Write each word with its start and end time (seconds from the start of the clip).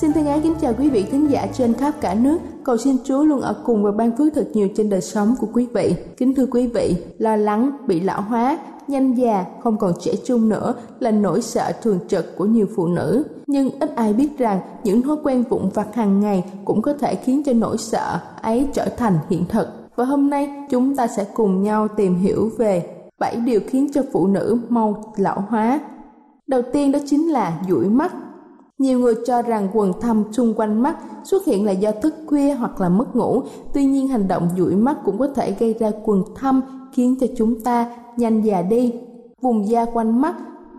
Xin 0.00 0.12
thân 0.12 0.26
ái 0.26 0.40
kính 0.42 0.54
chào 0.60 0.74
quý 0.78 0.90
vị 0.90 1.04
thính 1.10 1.30
giả 1.30 1.46
trên 1.52 1.74
khắp 1.74 1.94
cả 2.00 2.14
nước. 2.14 2.38
Cầu 2.64 2.76
xin 2.76 2.96
Chúa 3.04 3.24
luôn 3.24 3.40
ở 3.40 3.54
cùng 3.64 3.84
và 3.84 3.90
ban 3.90 4.16
phước 4.16 4.34
thật 4.34 4.48
nhiều 4.52 4.68
trên 4.76 4.90
đời 4.90 5.00
sống 5.00 5.34
của 5.40 5.46
quý 5.52 5.66
vị. 5.74 5.94
Kính 6.16 6.34
thưa 6.34 6.46
quý 6.46 6.66
vị, 6.66 6.96
lo 7.18 7.36
lắng, 7.36 7.70
bị 7.86 8.00
lão 8.00 8.22
hóa, 8.22 8.58
nhanh 8.88 9.14
già, 9.14 9.44
không 9.62 9.78
còn 9.78 9.92
trẻ 10.00 10.12
trung 10.24 10.48
nữa 10.48 10.74
là 10.98 11.10
nỗi 11.10 11.42
sợ 11.42 11.72
thường 11.82 11.98
trực 12.08 12.36
của 12.36 12.44
nhiều 12.44 12.66
phụ 12.76 12.86
nữ. 12.86 13.24
Nhưng 13.46 13.70
ít 13.80 13.96
ai 13.96 14.12
biết 14.12 14.38
rằng 14.38 14.60
những 14.84 15.02
thói 15.02 15.16
quen 15.22 15.44
vụn 15.50 15.68
vặt 15.74 15.94
hàng 15.94 16.20
ngày 16.20 16.44
cũng 16.64 16.82
có 16.82 16.92
thể 16.92 17.14
khiến 17.14 17.42
cho 17.42 17.52
nỗi 17.52 17.78
sợ 17.78 18.20
ấy 18.42 18.68
trở 18.72 18.86
thành 18.96 19.18
hiện 19.30 19.44
thực. 19.48 19.68
Và 19.96 20.04
hôm 20.04 20.30
nay 20.30 20.66
chúng 20.70 20.96
ta 20.96 21.06
sẽ 21.06 21.26
cùng 21.34 21.62
nhau 21.62 21.88
tìm 21.88 22.14
hiểu 22.14 22.50
về 22.58 22.86
7 23.18 23.36
điều 23.36 23.60
khiến 23.66 23.92
cho 23.94 24.02
phụ 24.12 24.26
nữ 24.26 24.58
mau 24.68 25.14
lão 25.16 25.44
hóa. 25.48 25.80
Đầu 26.46 26.62
tiên 26.72 26.92
đó 26.92 26.98
chính 27.06 27.32
là 27.32 27.62
dụi 27.68 27.84
mắt 27.88 28.12
nhiều 28.80 28.98
người 28.98 29.14
cho 29.26 29.42
rằng 29.42 29.68
quần 29.72 29.92
thâm 30.00 30.24
xung 30.32 30.54
quanh 30.54 30.82
mắt 30.82 30.96
xuất 31.24 31.44
hiện 31.44 31.66
là 31.66 31.72
do 31.72 31.90
thức 32.02 32.14
khuya 32.26 32.52
hoặc 32.52 32.80
là 32.80 32.88
mất 32.88 33.16
ngủ, 33.16 33.42
tuy 33.74 33.84
nhiên 33.84 34.08
hành 34.08 34.28
động 34.28 34.48
dụi 34.56 34.74
mắt 34.74 34.96
cũng 35.04 35.18
có 35.18 35.28
thể 35.34 35.54
gây 35.58 35.74
ra 35.80 35.90
quần 36.04 36.24
thâm 36.34 36.60
khiến 36.92 37.16
cho 37.20 37.26
chúng 37.36 37.60
ta 37.60 37.96
nhanh 38.16 38.42
già 38.42 38.62
đi. 38.62 38.92
Vùng 39.40 39.68
da 39.68 39.84
quanh 39.84 40.20
mắt 40.20 40.34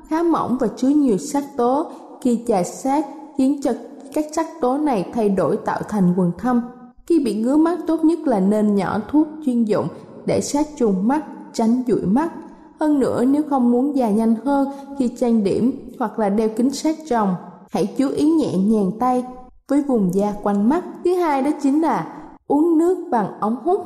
khá 0.08 0.24
mỏng 0.24 0.58
và 0.60 0.68
chứa 0.68 0.88
nhiều 0.88 1.18
sắc 1.18 1.44
tố, 1.58 1.86
khi 2.22 2.40
chà 2.48 2.64
sát 2.64 3.06
khiến 3.38 3.62
cho 3.64 3.72
các 4.14 4.26
sắc 4.36 4.48
tố 4.62 4.78
này 4.78 5.10
thay 5.14 5.30
đổi 5.30 5.58
tạo 5.58 5.82
thành 5.90 6.14
quần 6.18 6.32
thâm. 6.38 6.62
Khi 7.08 7.20
bị 7.20 7.36
ngứa 7.42 7.56
mắt 7.56 7.80
tốt 7.88 8.04
nhất 8.04 8.20
là 8.20 8.40
nên 8.40 8.76
nhỏ 8.76 9.00
thuốc 9.12 9.28
chuyên 9.46 9.64
dụng 9.64 9.88
để 10.26 10.42
sát 10.42 10.68
trùng 10.78 11.08
mắt, 11.08 11.26
tránh 11.54 11.84
dụi 11.88 12.02
mắt. 12.02 12.32
Hơn 12.80 13.00
nữa 13.00 13.26
nếu 13.26 13.44
không 13.50 13.72
muốn 13.72 13.96
già 13.96 14.10
nhanh 14.10 14.36
hơn 14.46 14.68
khi 15.00 15.08
trang 15.08 15.44
điểm 15.44 15.90
hoặc 16.00 16.20
là 16.20 16.30
đeo 16.30 16.50
kính 16.50 16.70
sát 16.70 16.96
tròng 17.10 17.36
hãy 17.72 17.86
chú 17.98 18.09
ý 18.09 18.30
nhẹ 18.30 18.58
nhàng 18.58 18.92
tay 19.00 19.24
với 19.68 19.82
vùng 19.82 20.14
da 20.14 20.34
quanh 20.44 20.70
mắt. 20.70 20.84
Thứ 21.06 21.16
hai 21.16 21.42
đó 21.42 21.52
chính 21.62 21.82
là 21.82 22.08
uống 22.48 22.78
nước 22.78 23.08
bằng 23.12 23.40
ống 23.40 23.56
hút. 23.64 23.82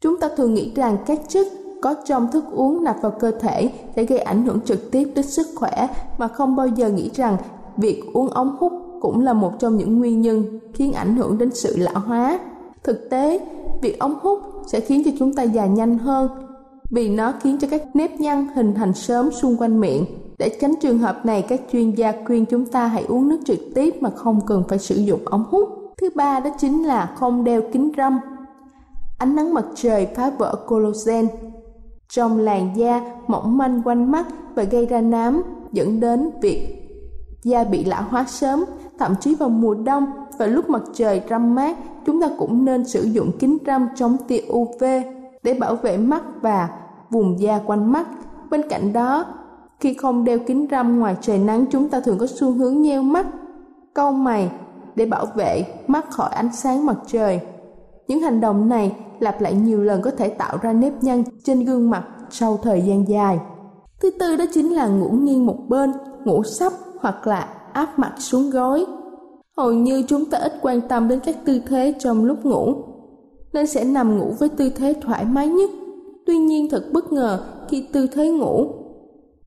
Chúng 0.00 0.20
ta 0.20 0.28
thường 0.36 0.54
nghĩ 0.54 0.72
rằng 0.74 0.96
các 1.06 1.20
chất 1.28 1.46
có 1.82 1.94
trong 2.04 2.30
thức 2.32 2.44
uống 2.52 2.84
nạp 2.84 3.02
vào 3.02 3.12
cơ 3.20 3.30
thể 3.30 3.72
sẽ 3.96 4.04
gây 4.04 4.18
ảnh 4.18 4.44
hưởng 4.44 4.60
trực 4.60 4.90
tiếp 4.90 5.12
đến 5.14 5.26
sức 5.26 5.46
khỏe 5.54 5.88
mà 6.18 6.28
không 6.28 6.56
bao 6.56 6.66
giờ 6.66 6.88
nghĩ 6.88 7.10
rằng 7.14 7.36
việc 7.76 8.02
uống 8.12 8.28
ống 8.28 8.56
hút 8.60 8.72
cũng 9.00 9.20
là 9.20 9.32
một 9.32 9.52
trong 9.58 9.76
những 9.76 9.98
nguyên 9.98 10.20
nhân 10.20 10.60
khiến 10.74 10.92
ảnh 10.92 11.16
hưởng 11.16 11.38
đến 11.38 11.50
sự 11.54 11.76
lão 11.76 12.00
hóa. 12.00 12.40
Thực 12.82 13.10
tế, 13.10 13.40
việc 13.82 13.98
ống 13.98 14.14
hút 14.22 14.38
sẽ 14.66 14.80
khiến 14.80 15.02
cho 15.04 15.10
chúng 15.18 15.34
ta 15.34 15.42
già 15.42 15.66
nhanh 15.66 15.98
hơn 15.98 16.28
vì 16.90 17.08
nó 17.08 17.32
khiến 17.40 17.58
cho 17.60 17.68
các 17.70 17.82
nếp 17.94 18.20
nhăn 18.20 18.46
hình 18.54 18.74
thành 18.74 18.94
sớm 18.94 19.30
xung 19.30 19.56
quanh 19.56 19.80
miệng 19.80 20.04
để 20.40 20.58
tránh 20.60 20.74
trường 20.80 20.98
hợp 20.98 21.26
này, 21.26 21.42
các 21.42 21.60
chuyên 21.72 21.90
gia 21.90 22.12
khuyên 22.26 22.46
chúng 22.46 22.66
ta 22.66 22.86
hãy 22.86 23.04
uống 23.08 23.28
nước 23.28 23.40
trực 23.44 23.58
tiếp 23.74 23.94
mà 24.00 24.10
không 24.10 24.40
cần 24.46 24.62
phải 24.68 24.78
sử 24.78 24.94
dụng 24.94 25.20
ống 25.24 25.44
hút. 25.50 25.68
Thứ 26.00 26.10
ba 26.14 26.40
đó 26.40 26.50
chính 26.58 26.84
là 26.84 27.14
không 27.16 27.44
đeo 27.44 27.62
kính 27.72 27.92
râm. 27.96 28.18
Ánh 29.18 29.36
nắng 29.36 29.54
mặt 29.54 29.64
trời 29.74 30.06
phá 30.16 30.30
vỡ 30.38 30.54
collagen 30.66 31.28
trong 32.08 32.38
làn 32.38 32.76
da 32.76 33.00
mỏng 33.26 33.58
manh 33.58 33.82
quanh 33.84 34.10
mắt 34.10 34.26
và 34.54 34.62
gây 34.62 34.86
ra 34.86 35.00
nám 35.00 35.42
dẫn 35.72 36.00
đến 36.00 36.30
việc 36.42 36.76
da 37.42 37.64
bị 37.64 37.84
lão 37.84 38.02
hóa 38.02 38.24
sớm, 38.28 38.64
thậm 38.98 39.14
chí 39.20 39.34
vào 39.34 39.48
mùa 39.48 39.74
đông 39.74 40.06
và 40.38 40.46
lúc 40.46 40.70
mặt 40.70 40.82
trời 40.94 41.22
râm 41.30 41.54
mát, 41.54 41.76
chúng 42.06 42.22
ta 42.22 42.28
cũng 42.38 42.64
nên 42.64 42.84
sử 42.84 43.02
dụng 43.02 43.30
kính 43.38 43.58
râm 43.66 43.88
chống 43.96 44.16
tia 44.28 44.40
UV 44.52 44.84
để 45.42 45.54
bảo 45.54 45.76
vệ 45.76 45.96
mắt 45.96 46.22
và 46.40 46.68
vùng 47.10 47.40
da 47.40 47.60
quanh 47.66 47.92
mắt. 47.92 48.08
Bên 48.50 48.68
cạnh 48.68 48.92
đó, 48.92 49.24
khi 49.80 49.94
không 49.94 50.24
đeo 50.24 50.38
kính 50.46 50.66
râm 50.70 50.98
ngoài 50.98 51.16
trời 51.20 51.38
nắng 51.38 51.64
chúng 51.70 51.88
ta 51.88 52.00
thường 52.00 52.18
có 52.18 52.26
xu 52.26 52.52
hướng 52.52 52.82
nheo 52.82 53.02
mắt, 53.02 53.26
câu 53.94 54.12
mày 54.12 54.50
để 54.94 55.06
bảo 55.06 55.26
vệ 55.34 55.64
mắt 55.86 56.10
khỏi 56.10 56.30
ánh 56.30 56.52
sáng 56.52 56.86
mặt 56.86 56.96
trời. 57.06 57.40
Những 58.08 58.20
hành 58.20 58.40
động 58.40 58.68
này 58.68 58.96
lặp 59.20 59.40
lại 59.40 59.54
nhiều 59.54 59.82
lần 59.82 60.02
có 60.02 60.10
thể 60.10 60.28
tạo 60.28 60.58
ra 60.62 60.72
nếp 60.72 61.02
nhăn 61.02 61.22
trên 61.44 61.64
gương 61.64 61.90
mặt 61.90 62.04
sau 62.30 62.58
thời 62.62 62.82
gian 62.82 63.08
dài. 63.08 63.38
Thứ 64.02 64.10
tư 64.10 64.36
đó 64.36 64.44
chính 64.54 64.74
là 64.74 64.86
ngủ 64.86 65.10
nghiêng 65.10 65.46
một 65.46 65.58
bên, 65.68 65.92
ngủ 66.24 66.42
sấp 66.42 66.72
hoặc 67.00 67.26
là 67.26 67.48
áp 67.72 67.98
mặt 67.98 68.12
xuống 68.18 68.50
gối. 68.50 68.86
Hầu 69.56 69.72
như 69.72 70.02
chúng 70.08 70.24
ta 70.24 70.38
ít 70.38 70.52
quan 70.62 70.80
tâm 70.88 71.08
đến 71.08 71.20
các 71.24 71.36
tư 71.44 71.60
thế 71.68 71.94
trong 71.98 72.24
lúc 72.24 72.46
ngủ, 72.46 72.74
nên 73.52 73.66
sẽ 73.66 73.84
nằm 73.84 74.18
ngủ 74.18 74.32
với 74.38 74.48
tư 74.48 74.70
thế 74.76 74.94
thoải 75.00 75.24
mái 75.24 75.48
nhất. 75.48 75.70
Tuy 76.26 76.38
nhiên 76.38 76.68
thật 76.70 76.84
bất 76.92 77.12
ngờ 77.12 77.40
khi 77.68 77.86
tư 77.92 78.06
thế 78.06 78.30
ngủ 78.30 78.79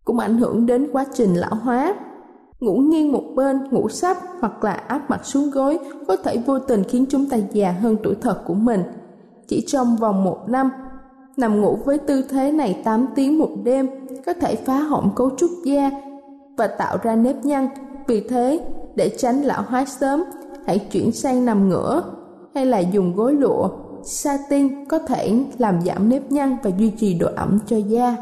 cũng 0.04 0.20
ảnh 0.20 0.38
hưởng 0.38 0.66
đến 0.66 0.90
quá 0.92 1.06
trình 1.14 1.34
lão 1.34 1.56
hóa. 1.56 1.96
Ngủ 2.60 2.78
nghiêng 2.78 3.12
một 3.12 3.24
bên, 3.36 3.60
ngủ 3.72 3.90
sắp 3.90 4.18
hoặc 4.40 4.64
là 4.64 4.72
áp 4.72 5.10
mặt 5.10 5.26
xuống 5.26 5.50
gối 5.50 5.80
có 6.08 6.16
thể 6.16 6.38
vô 6.46 6.60
tình 6.60 6.84
khiến 6.84 7.06
chúng 7.10 7.30
ta 7.30 7.38
già 7.52 7.72
hơn 7.72 7.98
tuổi 8.04 8.16
thật 8.22 8.42
của 8.46 8.54
mình. 8.54 8.84
Chỉ 9.48 9.64
trong 9.68 9.96
vòng 9.96 10.24
một 10.24 10.40
năm, 10.48 10.70
nằm 11.38 11.62
ngủ 11.62 11.78
với 11.86 11.98
tư 11.98 12.22
thế 12.30 12.52
này 12.52 12.82
8 12.84 13.08
tiếng 13.16 13.40
một 13.40 13.50
đêm 13.64 13.90
có 14.26 14.34
thể 14.34 14.56
phá 14.56 14.78
hỏng 14.78 15.12
cấu 15.16 15.30
trúc 15.38 15.50
da 15.66 15.92
và 16.58 16.68
tạo 16.68 16.98
ra 17.04 17.16
nếp 17.16 17.46
nhăn. 17.46 17.68
Vì 18.08 18.28
thế, 18.30 18.60
để 18.96 19.10
tránh 19.18 19.42
lão 19.42 19.64
hóa 19.68 19.86
sớm, 19.86 20.24
hãy 20.66 20.80
chuyển 20.80 21.12
sang 21.12 21.46
nằm 21.46 21.70
ngửa 21.70 22.04
hay 22.56 22.66
là 22.66 22.80
dùng 22.80 23.16
gối 23.16 23.34
lụa. 23.34 23.70
Satin 24.04 24.86
có 24.86 25.00
thể 25.00 25.34
làm 25.58 25.82
giảm 25.82 26.10
nếp 26.10 26.32
nhăn 26.32 26.58
và 26.64 26.72
duy 26.78 26.90
trì 26.90 27.14
độ 27.14 27.28
ẩm 27.36 27.60
cho 27.68 27.78
da. 27.78 28.18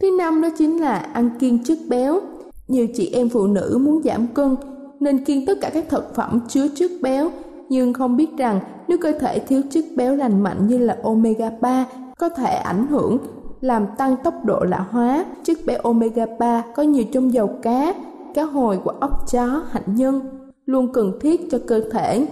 Thứ 0.00 0.16
năm 0.18 0.42
đó 0.42 0.48
chính 0.58 0.80
là 0.80 0.94
ăn 0.96 1.30
kiêng 1.38 1.64
chất 1.64 1.78
béo. 1.88 2.20
Nhiều 2.68 2.86
chị 2.94 3.10
em 3.12 3.28
phụ 3.28 3.46
nữ 3.46 3.78
muốn 3.80 4.02
giảm 4.02 4.26
cân 4.26 4.56
nên 5.00 5.24
kiêng 5.24 5.46
tất 5.46 5.58
cả 5.60 5.70
các 5.74 5.84
thực 5.88 6.14
phẩm 6.14 6.40
chứa 6.48 6.68
chất 6.74 6.90
béo 7.02 7.30
nhưng 7.68 7.92
không 7.92 8.16
biết 8.16 8.28
rằng 8.38 8.60
nếu 8.88 8.98
cơ 8.98 9.12
thể 9.12 9.38
thiếu 9.38 9.62
chất 9.70 9.84
béo 9.96 10.16
lành 10.16 10.42
mạnh 10.42 10.66
như 10.66 10.78
là 10.78 10.96
omega 11.02 11.50
3 11.60 11.86
có 12.18 12.28
thể 12.28 12.54
ảnh 12.54 12.86
hưởng 12.86 13.18
làm 13.60 13.86
tăng 13.98 14.16
tốc 14.24 14.34
độ 14.44 14.60
lão 14.60 14.84
hóa. 14.90 15.24
Chất 15.42 15.58
béo 15.66 15.78
omega 15.82 16.26
3 16.38 16.64
có 16.76 16.82
nhiều 16.82 17.04
trong 17.12 17.32
dầu 17.32 17.50
cá, 17.62 17.94
cá 18.34 18.42
hồi 18.42 18.78
của 18.84 18.92
ốc 19.00 19.30
chó, 19.32 19.62
hạnh 19.70 19.96
nhân 19.96 20.20
luôn 20.66 20.92
cần 20.92 21.18
thiết 21.20 21.40
cho 21.50 21.58
cơ 21.66 21.80
thể. 21.92 22.26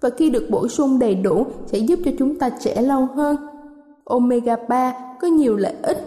và 0.00 0.10
khi 0.10 0.30
được 0.30 0.46
bổ 0.50 0.68
sung 0.68 0.98
đầy 0.98 1.14
đủ 1.14 1.46
sẽ 1.66 1.78
giúp 1.78 1.98
cho 2.04 2.10
chúng 2.18 2.38
ta 2.38 2.48
trẻ 2.48 2.82
lâu 2.82 3.06
hơn. 3.14 3.36
Omega 4.04 4.56
3 4.68 4.94
có 5.20 5.28
nhiều 5.28 5.56
lợi 5.56 5.74
ích 5.82 6.05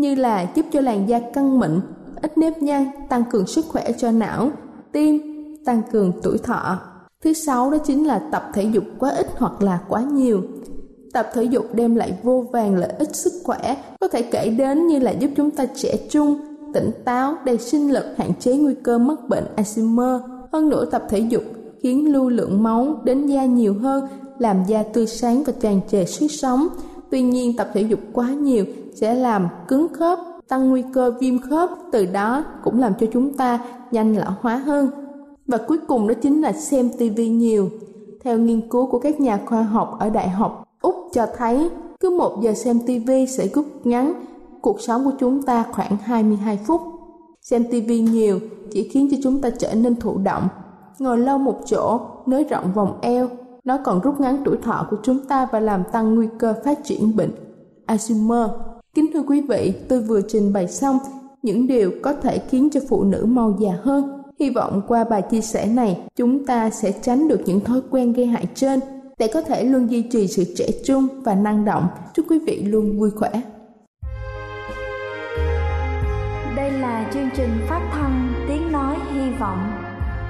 như 0.00 0.14
là 0.14 0.46
giúp 0.54 0.66
cho 0.72 0.80
làn 0.80 1.08
da 1.08 1.20
căng 1.20 1.60
mịn, 1.60 1.80
ít 2.22 2.38
nếp 2.38 2.62
nhăn, 2.62 2.86
tăng 3.08 3.24
cường 3.30 3.46
sức 3.46 3.64
khỏe 3.68 3.92
cho 3.98 4.10
não, 4.10 4.50
tim, 4.92 5.18
tăng 5.64 5.82
cường 5.92 6.12
tuổi 6.22 6.38
thọ. 6.38 6.78
Thứ 7.24 7.32
sáu 7.32 7.70
đó 7.70 7.78
chính 7.78 8.06
là 8.06 8.18
tập 8.32 8.50
thể 8.54 8.62
dục 8.62 8.84
quá 8.98 9.10
ít 9.10 9.26
hoặc 9.36 9.62
là 9.62 9.80
quá 9.88 10.02
nhiều. 10.12 10.42
Tập 11.12 11.30
thể 11.34 11.44
dục 11.44 11.64
đem 11.72 11.94
lại 11.94 12.18
vô 12.22 12.44
vàng 12.52 12.76
lợi 12.76 12.92
ích 12.98 13.16
sức 13.16 13.32
khỏe, 13.44 13.76
có 14.00 14.08
thể 14.08 14.22
kể 14.22 14.48
đến 14.58 14.86
như 14.86 14.98
là 14.98 15.10
giúp 15.10 15.30
chúng 15.36 15.50
ta 15.50 15.66
trẻ 15.66 15.96
trung, 16.10 16.40
tỉnh 16.74 16.90
táo, 17.04 17.34
đầy 17.44 17.58
sinh 17.58 17.92
lực, 17.92 18.04
hạn 18.16 18.30
chế 18.40 18.56
nguy 18.56 18.74
cơ 18.82 18.98
mắc 18.98 19.18
bệnh 19.28 19.44
Alzheimer. 19.56 20.20
Hơn 20.52 20.68
nữa 20.68 20.84
tập 20.84 21.02
thể 21.08 21.18
dục 21.18 21.42
khiến 21.82 22.12
lưu 22.12 22.28
lượng 22.28 22.62
máu 22.62 23.00
đến 23.04 23.26
da 23.26 23.44
nhiều 23.44 23.74
hơn, 23.74 24.08
làm 24.38 24.56
da 24.66 24.82
tươi 24.82 25.06
sáng 25.06 25.42
và 25.46 25.52
tràn 25.60 25.80
trề 25.90 26.04
sức 26.04 26.28
sống. 26.30 26.68
Tuy 27.10 27.22
nhiên 27.22 27.56
tập 27.56 27.70
thể 27.74 27.82
dục 27.82 28.00
quá 28.12 28.28
nhiều 28.30 28.64
sẽ 29.00 29.14
làm 29.14 29.48
cứng 29.68 29.88
khớp, 29.88 30.18
tăng 30.48 30.70
nguy 30.70 30.84
cơ 30.92 31.12
viêm 31.20 31.38
khớp, 31.38 31.70
từ 31.92 32.06
đó 32.06 32.44
cũng 32.64 32.80
làm 32.80 32.92
cho 33.00 33.06
chúng 33.12 33.36
ta 33.36 33.58
nhanh 33.90 34.16
lão 34.16 34.34
hóa 34.40 34.56
hơn. 34.56 34.90
Và 35.46 35.58
cuối 35.58 35.78
cùng 35.88 36.08
đó 36.08 36.14
chính 36.22 36.40
là 36.40 36.52
xem 36.52 36.90
tivi 36.98 37.28
nhiều. 37.28 37.70
Theo 38.24 38.38
nghiên 38.38 38.68
cứu 38.68 38.86
của 38.86 38.98
các 38.98 39.20
nhà 39.20 39.40
khoa 39.46 39.62
học 39.62 39.96
ở 40.00 40.10
Đại 40.10 40.28
học 40.28 40.64
Úc 40.82 40.94
cho 41.12 41.26
thấy, 41.36 41.70
cứ 42.00 42.10
một 42.10 42.38
giờ 42.42 42.52
xem 42.52 42.80
tivi 42.86 43.26
sẽ 43.26 43.48
rút 43.48 43.66
ngắn 43.84 44.12
cuộc 44.60 44.80
sống 44.80 45.04
của 45.04 45.12
chúng 45.18 45.42
ta 45.42 45.64
khoảng 45.72 45.96
22 45.96 46.58
phút. 46.66 46.80
Xem 47.42 47.64
tivi 47.70 48.00
nhiều 48.00 48.40
chỉ 48.70 48.88
khiến 48.88 49.08
cho 49.10 49.16
chúng 49.22 49.40
ta 49.40 49.50
trở 49.50 49.74
nên 49.74 49.96
thụ 49.96 50.18
động, 50.18 50.48
ngồi 50.98 51.18
lâu 51.18 51.38
một 51.38 51.60
chỗ, 51.66 52.00
nới 52.26 52.44
rộng 52.44 52.72
vòng 52.74 52.98
eo. 53.00 53.28
Nó 53.64 53.78
còn 53.84 54.00
rút 54.00 54.20
ngắn 54.20 54.42
tuổi 54.44 54.56
thọ 54.62 54.86
của 54.90 54.96
chúng 55.02 55.18
ta 55.18 55.48
và 55.52 55.60
làm 55.60 55.82
tăng 55.92 56.14
nguy 56.14 56.28
cơ 56.38 56.54
phát 56.64 56.84
triển 56.84 57.16
bệnh 57.16 57.30
Alzheimer. 57.86 58.48
Kính 58.94 59.10
thưa 59.14 59.22
quý 59.22 59.40
vị, 59.48 59.72
tôi 59.88 60.00
vừa 60.00 60.20
trình 60.28 60.52
bày 60.52 60.68
xong 60.68 60.98
những 61.42 61.66
điều 61.66 61.92
có 62.02 62.12
thể 62.12 62.38
khiến 62.48 62.68
cho 62.72 62.80
phụ 62.88 63.04
nữ 63.04 63.24
mau 63.28 63.56
già 63.60 63.72
hơn. 63.82 64.22
Hy 64.40 64.50
vọng 64.50 64.82
qua 64.88 65.04
bài 65.04 65.22
chia 65.30 65.40
sẻ 65.40 65.66
này, 65.66 66.00
chúng 66.16 66.46
ta 66.46 66.70
sẽ 66.70 66.92
tránh 67.02 67.28
được 67.28 67.40
những 67.46 67.60
thói 67.60 67.80
quen 67.90 68.12
gây 68.12 68.26
hại 68.26 68.46
trên 68.54 68.80
để 69.18 69.30
có 69.34 69.42
thể 69.42 69.64
luôn 69.64 69.90
duy 69.90 70.02
trì 70.02 70.26
sự 70.26 70.44
trẻ 70.56 70.66
trung 70.84 71.06
và 71.24 71.34
năng 71.34 71.64
động. 71.64 71.86
Chúc 72.14 72.26
quý 72.28 72.38
vị 72.46 72.62
luôn 72.62 72.98
vui 72.98 73.10
khỏe. 73.10 73.30
Đây 76.56 76.70
là 76.70 77.10
chương 77.14 77.28
trình 77.36 77.50
phát 77.68 77.90
thanh 77.92 78.32
Tiếng 78.48 78.72
Nói 78.72 78.96
Hy 79.14 79.30
Vọng 79.40 79.58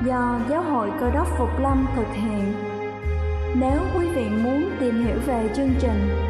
do 0.06 0.40
Giáo 0.50 0.62
hội 0.62 0.90
Cơ 1.00 1.10
đốc 1.10 1.26
Phục 1.38 1.48
Lâm 1.60 1.86
thực 1.96 2.06
hiện. 2.12 2.54
Nếu 3.60 3.80
quý 3.98 4.06
vị 4.14 4.24
muốn 4.44 4.70
tìm 4.80 5.06
hiểu 5.06 5.16
về 5.26 5.50
chương 5.56 5.70
trình 5.80 6.29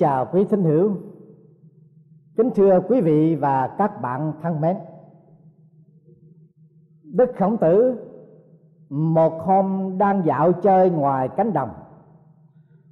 Chào 0.00 0.26
quý 0.32 0.44
thính 0.44 0.64
hữu. 0.64 0.96
Kính 2.36 2.50
thưa 2.54 2.80
quý 2.88 3.00
vị 3.00 3.34
và 3.34 3.74
các 3.78 4.00
bạn 4.02 4.32
thân 4.42 4.60
mến. 4.60 4.76
Đức 7.02 7.30
Khổng 7.38 7.56
Tử, 7.58 7.98
một 8.88 9.32
hôm 9.42 9.98
đang 9.98 10.22
dạo 10.24 10.52
chơi 10.52 10.90
ngoài 10.90 11.28
cánh 11.36 11.52
đồng, 11.52 11.70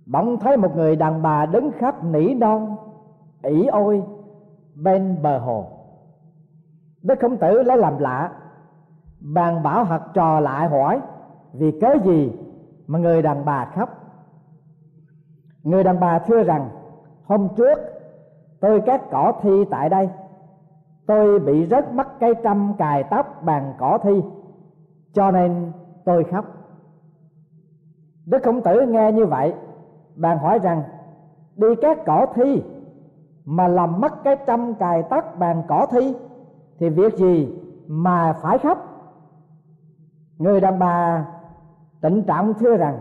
bỗng 0.06 0.38
thấy 0.40 0.56
một 0.56 0.76
người 0.76 0.96
đàn 0.96 1.22
bà 1.22 1.46
đứng 1.46 1.70
khắp 1.78 2.04
nỉ 2.04 2.34
non 2.34 2.76
ỉ 3.42 3.66
ôi, 3.66 4.02
bên 4.74 5.22
bờ 5.22 5.38
hồ. 5.38 5.66
Đức 7.02 7.14
khổng 7.20 7.36
tử 7.36 7.62
lấy 7.62 7.78
làm 7.78 7.98
lạ 7.98 8.32
bàn 9.20 9.62
bảo 9.62 9.84
học 9.84 10.10
trò 10.14 10.40
lại 10.40 10.68
hỏi, 10.68 11.00
vì 11.52 11.80
cớ 11.80 11.94
gì 12.04 12.32
mà 12.86 12.98
người 12.98 13.22
đàn 13.22 13.44
bà 13.44 13.64
khóc? 13.74 13.88
Người 15.62 15.84
đàn 15.84 16.00
bà 16.00 16.18
thưa 16.18 16.42
rằng 16.42 16.68
hôm 17.28 17.48
trước, 17.56 17.78
tôi 18.60 18.80
cắt 18.86 19.02
cỏ 19.10 19.32
thi 19.42 19.64
tại 19.70 19.88
đây. 19.88 20.08
Tôi 21.06 21.38
bị 21.38 21.66
rớt 21.66 21.92
mất 21.92 22.20
cây 22.20 22.34
trăm 22.42 22.74
cài 22.78 23.04
tóc 23.10 23.42
bằng 23.42 23.74
cỏ 23.78 23.98
thi, 24.02 24.22
cho 25.12 25.30
nên 25.30 25.72
tôi 26.04 26.24
khóc. 26.24 26.44
Đức 28.26 28.42
khổng 28.42 28.62
tử 28.62 28.86
nghe 28.88 29.12
như 29.12 29.26
vậy 29.26 29.54
bạn 30.14 30.38
hỏi 30.38 30.58
rằng, 30.58 30.82
đi 31.56 31.68
cắt 31.82 31.98
cỏ 32.06 32.26
thi 32.34 32.62
mà 33.44 33.68
làm 33.68 34.00
mất 34.00 34.12
cái 34.24 34.36
trăm 34.46 34.74
cài 34.74 35.02
tóc 35.02 35.24
bàn 35.38 35.62
cỏ 35.68 35.86
thi 35.90 36.14
thì 36.78 36.88
việc 36.88 37.16
gì 37.16 37.58
mà 37.88 38.32
phải 38.32 38.58
khóc? 38.58 38.78
Người 40.38 40.60
đàn 40.60 40.78
bà 40.78 41.26
trịnh 42.02 42.24
trọng 42.26 42.54
thưa 42.54 42.76
rằng, 42.76 42.98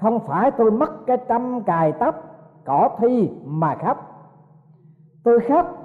không 0.00 0.20
phải 0.20 0.50
tôi 0.50 0.70
mất 0.70 1.06
cái 1.06 1.16
trăm 1.28 1.62
cài 1.62 1.92
tóc 1.92 2.31
cỏ 2.64 2.96
thi 2.98 3.30
mà 3.44 3.74
khóc 3.74 4.12
tôi 5.24 5.40
khóc 5.48 5.82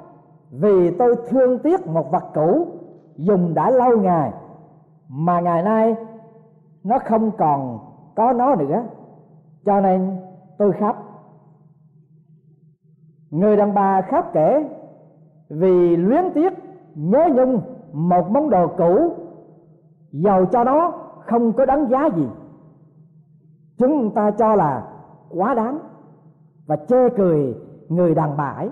vì 0.52 0.92
tôi 0.92 1.16
thương 1.30 1.60
tiếc 1.60 1.88
một 1.88 2.12
vật 2.12 2.24
cũ, 2.34 2.68
dùng 3.16 3.54
đã 3.54 3.70
lâu 3.70 3.98
ngày, 3.98 4.32
mà 5.10 5.40
ngày 5.40 5.64
nay 5.64 5.96
nó 6.84 7.00
không 7.00 7.32
còn 7.38 7.80
có 8.16 8.34
nó 8.34 8.56
nữa. 8.56 8.84
Cho 9.66 9.82
nên 9.82 10.18
tôi 10.58 10.74
khóc. 10.74 10.96
Người 13.30 13.58
đàn 13.58 13.74
bà 13.74 14.02
khóc 14.02 14.30
kể, 14.34 14.70
vì 15.50 15.98
luyến 15.98 16.24
tiếc 16.34 16.54
nhớ 16.96 17.30
nhung 17.36 17.62
một 17.94 18.30
món 18.32 18.50
đồ 18.50 18.68
cũ, 18.68 19.14
giàu 20.12 20.46
cho 20.46 20.64
nó 20.64 20.94
không 21.20 21.54
có 21.54 21.66
đáng 21.66 21.90
giá 21.90 22.06
gì. 22.16 22.28
Chúng 23.78 24.12
ta 24.14 24.32
cho 24.32 24.56
là 24.56 24.88
quá 25.30 25.54
đáng 25.54 25.80
và 26.68 26.76
chê 26.76 27.10
cười 27.10 27.56
người 27.90 28.16
đàn 28.16 28.38
bà 28.38 28.50
ấy. 28.50 28.70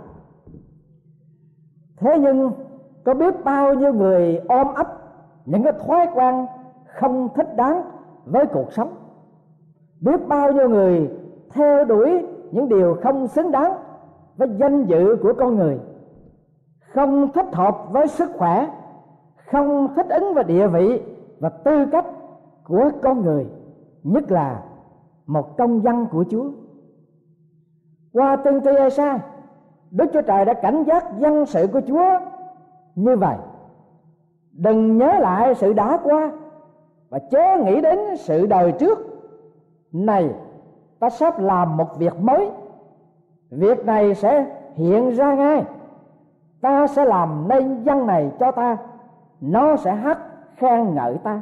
Thế 1.98 2.20
nhưng 2.20 2.52
có 3.06 3.14
biết 3.14 3.44
bao 3.44 3.74
nhiêu 3.74 3.94
người 3.94 4.42
ôm 4.48 4.68
ấp 4.75 4.88
những 5.46 5.64
cái 5.64 5.74
thói 5.88 6.08
quen 6.14 6.46
không 6.86 7.30
thích 7.36 7.56
đáng 7.56 7.82
với 8.25 8.46
cuộc 8.46 8.74
sống? 8.74 8.94
Biết 10.02 10.28
bao 10.28 10.52
nhiêu 10.52 10.70
người 10.70 11.12
theo 11.50 11.86
đuổi 11.86 12.25
những 12.52 12.70
điều 12.70 12.98
không 13.04 13.28
xứng 13.28 13.52
đáng 13.52 13.74
với 14.38 14.50
danh 14.58 14.86
dự 14.86 15.18
của 15.22 15.34
con 15.38 15.56
người? 15.56 15.80
Không 16.94 17.32
thích 17.32 17.54
hợp 17.54 17.78
với 17.92 18.08
sức 18.08 18.30
khỏe, 18.38 18.68
không 19.52 19.94
thích 19.96 20.08
ứng 20.10 20.34
với 20.34 20.44
địa 20.44 20.68
vị 20.68 21.02
và 21.40 21.50
tư 21.50 21.86
cách 21.92 22.06
của 22.68 22.90
con 23.02 23.22
người, 23.22 23.46
nhất 24.04 24.32
là 24.32 24.64
một 25.28 25.58
công 25.58 25.84
dân 25.84 26.06
của 26.12 26.25
Chúa 26.30 26.52
qua 28.16 28.36
tiên 28.36 28.62
tri 28.64 28.70
Esa 28.70 29.20
Đức 29.92 30.06
Chúa 30.14 30.22
Trời 30.22 30.46
đã 30.46 30.54
cảnh 30.54 30.84
giác 30.84 31.06
dân 31.20 31.46
sự 31.46 31.68
của 31.74 31.82
Chúa 31.88 32.20
như 32.96 33.16
vậy. 33.16 33.38
Đừng 34.52 34.98
nhớ 34.98 35.20
lại 35.20 35.56
sự 35.56 35.74
đã 35.74 36.00
qua 36.04 36.32
và 37.10 37.20
chớ 37.32 37.58
nghĩ 37.64 37.82
đến 37.82 38.00
sự 38.18 38.46
đời 38.46 38.72
trước. 38.72 39.00
Này, 39.92 40.30
ta 41.00 41.10
sắp 41.10 41.40
làm 41.40 41.78
một 41.78 41.98
việc 41.98 42.20
mới. 42.20 42.50
Việc 43.50 43.86
này 43.86 44.16
sẽ 44.16 44.46
hiện 44.74 45.10
ra 45.10 45.36
ngay. 45.36 45.66
Ta 46.62 46.88
sẽ 46.88 47.06
làm 47.06 47.48
nên 47.48 47.84
dân 47.84 48.08
này 48.08 48.32
cho 48.40 48.52
ta. 48.52 48.78
Nó 49.42 49.76
sẽ 49.76 49.96
hát 49.96 50.20
khen 50.56 50.96
ngợi 50.96 51.18
ta. 51.18 51.42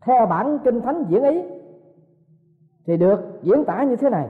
Theo 0.00 0.26
bản 0.26 0.58
kinh 0.64 0.80
thánh 0.80 1.04
diễn 1.08 1.22
ý, 1.22 1.42
thì 2.86 2.96
được 2.96 3.40
diễn 3.42 3.64
tả 3.64 3.82
như 3.82 3.96
thế 3.96 4.10
này 4.10 4.28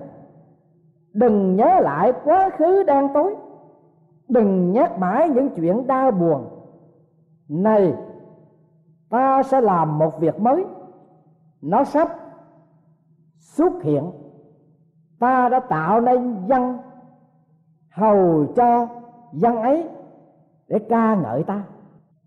đừng 1.16 1.56
nhớ 1.56 1.80
lại 1.80 2.12
quá 2.24 2.50
khứ 2.50 2.82
đang 2.82 3.08
tối. 3.14 3.36
Đừng 4.28 4.72
nhắc 4.72 4.98
mãi 4.98 5.28
những 5.28 5.48
chuyện 5.56 5.86
đau 5.86 6.10
buồn. 6.10 6.48
Này, 7.48 7.94
ta 9.10 9.42
sẽ 9.42 9.60
làm 9.60 9.98
một 9.98 10.20
việc 10.20 10.40
mới. 10.40 10.64
Nó 11.62 11.84
sắp 11.84 12.08
xuất 13.38 13.82
hiện. 13.82 14.10
Ta 15.18 15.48
đã 15.48 15.60
tạo 15.60 16.00
nên 16.00 16.46
dân 16.46 16.78
hầu 17.90 18.46
cho 18.56 18.88
dân 19.32 19.56
ấy 19.56 19.88
để 20.68 20.78
ca 20.88 21.14
ngợi 21.14 21.42
ta. 21.42 21.62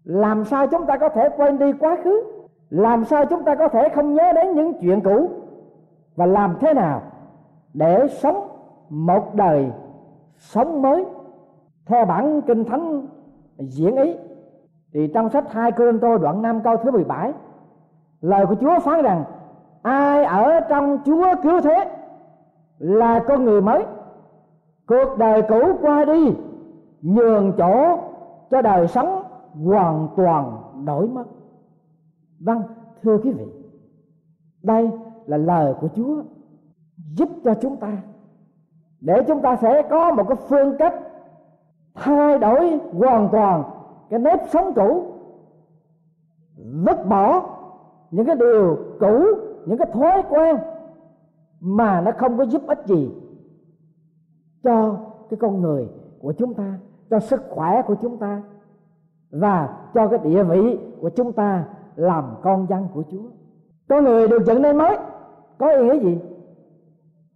Làm 0.03 0.45
sao 0.45 0.67
chúng 0.67 0.85
ta 0.85 0.97
có 0.97 1.09
thể 1.09 1.29
quên 1.37 1.57
đi 1.57 1.73
quá 1.73 1.97
khứ? 2.03 2.23
Làm 2.69 3.05
sao 3.05 3.25
chúng 3.25 3.43
ta 3.43 3.55
có 3.55 3.67
thể 3.67 3.89
không 3.89 4.13
nhớ 4.13 4.33
đến 4.33 4.55
những 4.55 4.73
chuyện 4.81 5.01
cũ? 5.01 5.29
Và 6.15 6.25
làm 6.25 6.57
thế 6.59 6.73
nào 6.73 7.01
để 7.73 8.07
sống 8.07 8.48
một 8.89 9.35
đời 9.35 9.71
sống 10.37 10.81
mới. 10.81 11.05
Theo 11.85 12.05
bản 12.05 12.41
kinh 12.41 12.63
thánh 12.63 13.07
diễn 13.57 13.95
ý, 13.95 14.15
thì 14.93 15.11
trong 15.13 15.29
sách 15.29 15.51
hai 15.51 15.71
Cô 16.01 16.17
đoạn 16.17 16.41
5 16.41 16.61
câu 16.63 16.77
thứ 16.77 16.91
17 16.91 17.33
lời 18.21 18.45
của 18.45 18.55
Chúa 18.55 18.79
phán 18.79 19.01
rằng, 19.01 19.23
ai 19.81 20.25
ở 20.25 20.59
trong 20.59 20.97
Chúa 21.05 21.25
cứu 21.43 21.61
thế 21.61 21.91
là 22.79 23.23
con 23.27 23.43
người 23.43 23.61
mới. 23.61 23.85
Cuộc 24.87 25.17
đời 25.17 25.41
cũ 25.41 25.61
qua 25.81 26.05
đi, 26.05 26.33
nhường 27.01 27.53
chỗ 27.57 27.97
cho 28.51 28.61
đời 28.61 28.87
sống 28.87 29.23
hoàn 29.65 30.07
toàn 30.15 30.57
đổi 30.85 31.07
mất 31.07 31.23
vâng 32.39 32.63
thưa 33.03 33.17
quý 33.17 33.31
vị, 33.31 33.45
đây 34.63 34.91
là 35.25 35.37
lời 35.37 35.73
của 35.81 35.87
chúa 35.95 36.23
giúp 37.15 37.29
cho 37.43 37.53
chúng 37.61 37.75
ta 37.77 37.97
để 39.01 39.23
chúng 39.27 39.41
ta 39.41 39.55
sẽ 39.55 39.81
có 39.89 40.11
một 40.11 40.23
cái 40.27 40.37
phương 40.47 40.77
cách 40.77 40.93
thay 41.95 42.39
đổi 42.39 42.79
hoàn 42.93 43.29
toàn 43.31 43.63
cái 44.09 44.19
nếp 44.19 44.39
sống 44.49 44.73
cũ 44.75 45.05
vứt 46.85 47.07
bỏ 47.07 47.41
những 48.11 48.25
cái 48.25 48.35
điều 48.35 48.77
cũ, 48.99 49.25
những 49.65 49.77
cái 49.77 49.87
thói 49.93 50.23
quen 50.29 50.57
mà 51.59 52.01
nó 52.01 52.11
không 52.17 52.37
có 52.37 52.45
giúp 52.45 52.61
ích 52.67 52.85
gì 52.85 53.11
cho 54.63 54.97
cái 55.29 55.37
con 55.41 55.61
người 55.61 55.87
của 56.21 56.33
chúng 56.37 56.53
ta, 56.53 56.79
cho 57.09 57.19
sức 57.19 57.41
khỏe 57.49 57.81
của 57.81 57.95
chúng 58.01 58.17
ta 58.17 58.41
và 59.31 59.77
cho 59.93 60.07
cái 60.07 60.19
địa 60.23 60.43
vị 60.43 60.79
của 61.01 61.09
chúng 61.09 61.33
ta 61.33 61.65
làm 61.95 62.23
con 62.41 62.67
dân 62.69 62.87
của 62.93 63.03
Chúa. 63.11 63.29
Con 63.89 64.03
người 64.03 64.27
được 64.27 64.43
dựng 64.45 64.61
nên 64.61 64.77
mới, 64.77 64.97
có 65.57 65.69
ý 65.69 65.83
nghĩa 65.83 65.99
gì? 65.99 66.19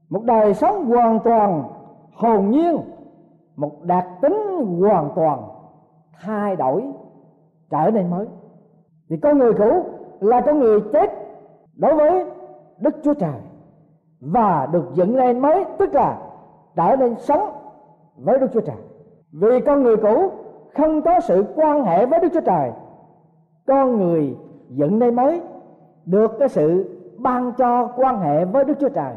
Một 0.09 0.23
đời 0.23 0.53
sống 0.53 0.85
hoàn 0.85 1.19
toàn 1.19 1.63
hồn 2.13 2.49
nhiên, 2.49 2.77
một 3.55 3.71
đặc 3.83 4.07
tính 4.21 4.35
hoàn 4.79 5.09
toàn 5.15 5.43
thay 6.21 6.55
đổi 6.55 6.83
trở 7.69 7.91
nên 7.91 8.09
mới. 8.09 8.27
Thì 9.09 9.17
con 9.17 9.37
người 9.37 9.53
cũ 9.53 9.83
là 10.19 10.41
con 10.41 10.59
người 10.59 10.81
chết 10.93 11.11
đối 11.75 11.95
với 11.95 12.25
Đức 12.77 12.95
Chúa 13.03 13.13
Trời 13.13 13.39
và 14.21 14.67
được 14.71 14.85
dựng 14.93 15.15
lên 15.15 15.39
mới 15.39 15.65
tức 15.77 15.93
là 15.93 16.17
trở 16.75 16.95
nên 16.95 17.15
sống 17.19 17.49
với 18.17 18.39
Đức 18.39 18.47
Chúa 18.53 18.61
Trời. 18.61 18.75
Vì 19.31 19.61
con 19.61 19.83
người 19.83 19.97
cũ 19.97 20.31
không 20.73 21.01
có 21.01 21.19
sự 21.19 21.45
quan 21.55 21.83
hệ 21.83 22.05
với 22.05 22.19
Đức 22.19 22.29
Chúa 22.33 22.41
Trời, 22.41 22.71
con 23.67 23.97
người 23.97 24.37
dựng 24.69 24.99
nên 24.99 25.15
mới 25.15 25.41
được 26.05 26.31
cái 26.39 26.49
sự 26.49 26.99
ban 27.17 27.51
cho 27.57 27.87
quan 27.95 28.19
hệ 28.19 28.45
với 28.45 28.63
Đức 28.63 28.73
Chúa 28.79 28.89
Trời. 28.89 29.13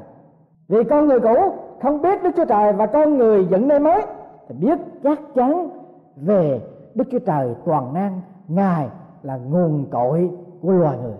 Vì 0.69 0.85
con 0.85 1.07
người 1.07 1.21
cũ 1.21 1.37
không 1.83 2.03
biết 2.03 2.23
Đức 2.23 2.31
Chúa 2.37 2.45
Trời 2.45 2.73
và 2.73 2.87
con 2.87 3.19
người 3.19 3.47
dựng 3.51 3.69
nơi 3.69 3.81
mới 3.81 4.03
thì 4.49 4.55
biết 4.55 4.79
chắc 5.03 5.21
chắn 5.35 5.69
về 6.17 6.61
Đức 6.95 7.05
Chúa 7.11 7.19
Trời 7.19 7.55
toàn 7.65 7.95
năng, 7.95 8.21
Ngài 8.49 8.89
là 9.23 9.37
nguồn 9.37 9.87
cội 9.91 10.31
của 10.63 10.73
loài 10.73 10.99
người. 11.03 11.17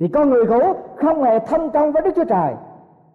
Thì 0.00 0.08
con 0.08 0.30
người 0.30 0.46
cũ 0.46 0.60
không 0.96 1.22
hề 1.22 1.38
thông 1.38 1.70
công 1.70 1.92
với 1.92 2.02
đức 2.02 2.10
chúa 2.16 2.24
trời 2.24 2.54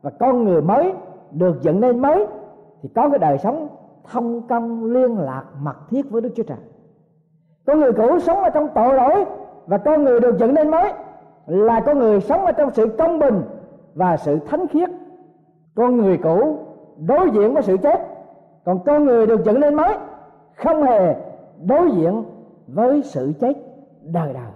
và 0.02 0.10
con 0.10 0.44
người 0.44 0.62
mới 0.62 0.94
được 1.32 1.62
dựng 1.62 1.82
nên 1.82 2.00
mới 2.00 2.28
thì 2.82 2.90
có 2.96 3.10
cái 3.10 3.20
đời 3.20 3.38
sống 3.38 3.68
thông 4.04 4.48
công 4.48 4.86
liên 4.86 5.18
lạc 5.18 5.44
mật 5.62 5.76
thiết 5.90 6.12
với 6.12 6.22
đức 6.22 6.30
chúa 6.36 6.44
trời. 6.44 6.58
Con 7.66 7.80
người 7.80 7.94
cũ 7.94 8.20
sống 8.20 8.38
ở 8.38 8.50
trong 8.50 8.68
tội 8.76 8.94
lỗi 8.94 9.26
và 9.68 9.78
con 9.78 10.04
người 10.04 10.20
được 10.20 10.38
dựng 10.38 10.54
nên 10.54 10.72
mới 10.72 10.94
là 11.46 11.80
con 11.80 12.00
người 12.00 12.22
sống 12.22 12.46
ở 12.46 12.52
trong 12.52 12.72
sự 12.74 12.88
công 12.98 13.20
bình 13.20 13.42
và 13.96 14.18
sự 14.18 14.40
thánh 14.40 14.68
khiết. 14.68 14.90
Con 15.76 15.98
người 15.98 16.18
cũ 16.18 16.58
đối 16.98 17.32
diện 17.32 17.54
với 17.54 17.64
sự 17.64 17.78
chết, 17.78 18.08
còn 18.66 18.80
con 18.86 19.06
người 19.06 19.28
được 19.28 19.44
dựng 19.44 19.60
lên 19.60 19.76
mới, 19.76 19.96
không 20.56 20.84
hề 20.84 21.16
đối 21.66 21.92
diện 21.92 22.24
với 22.68 23.02
sự 23.04 23.34
chết 23.40 23.54
đời 24.02 24.34
đời. 24.34 24.52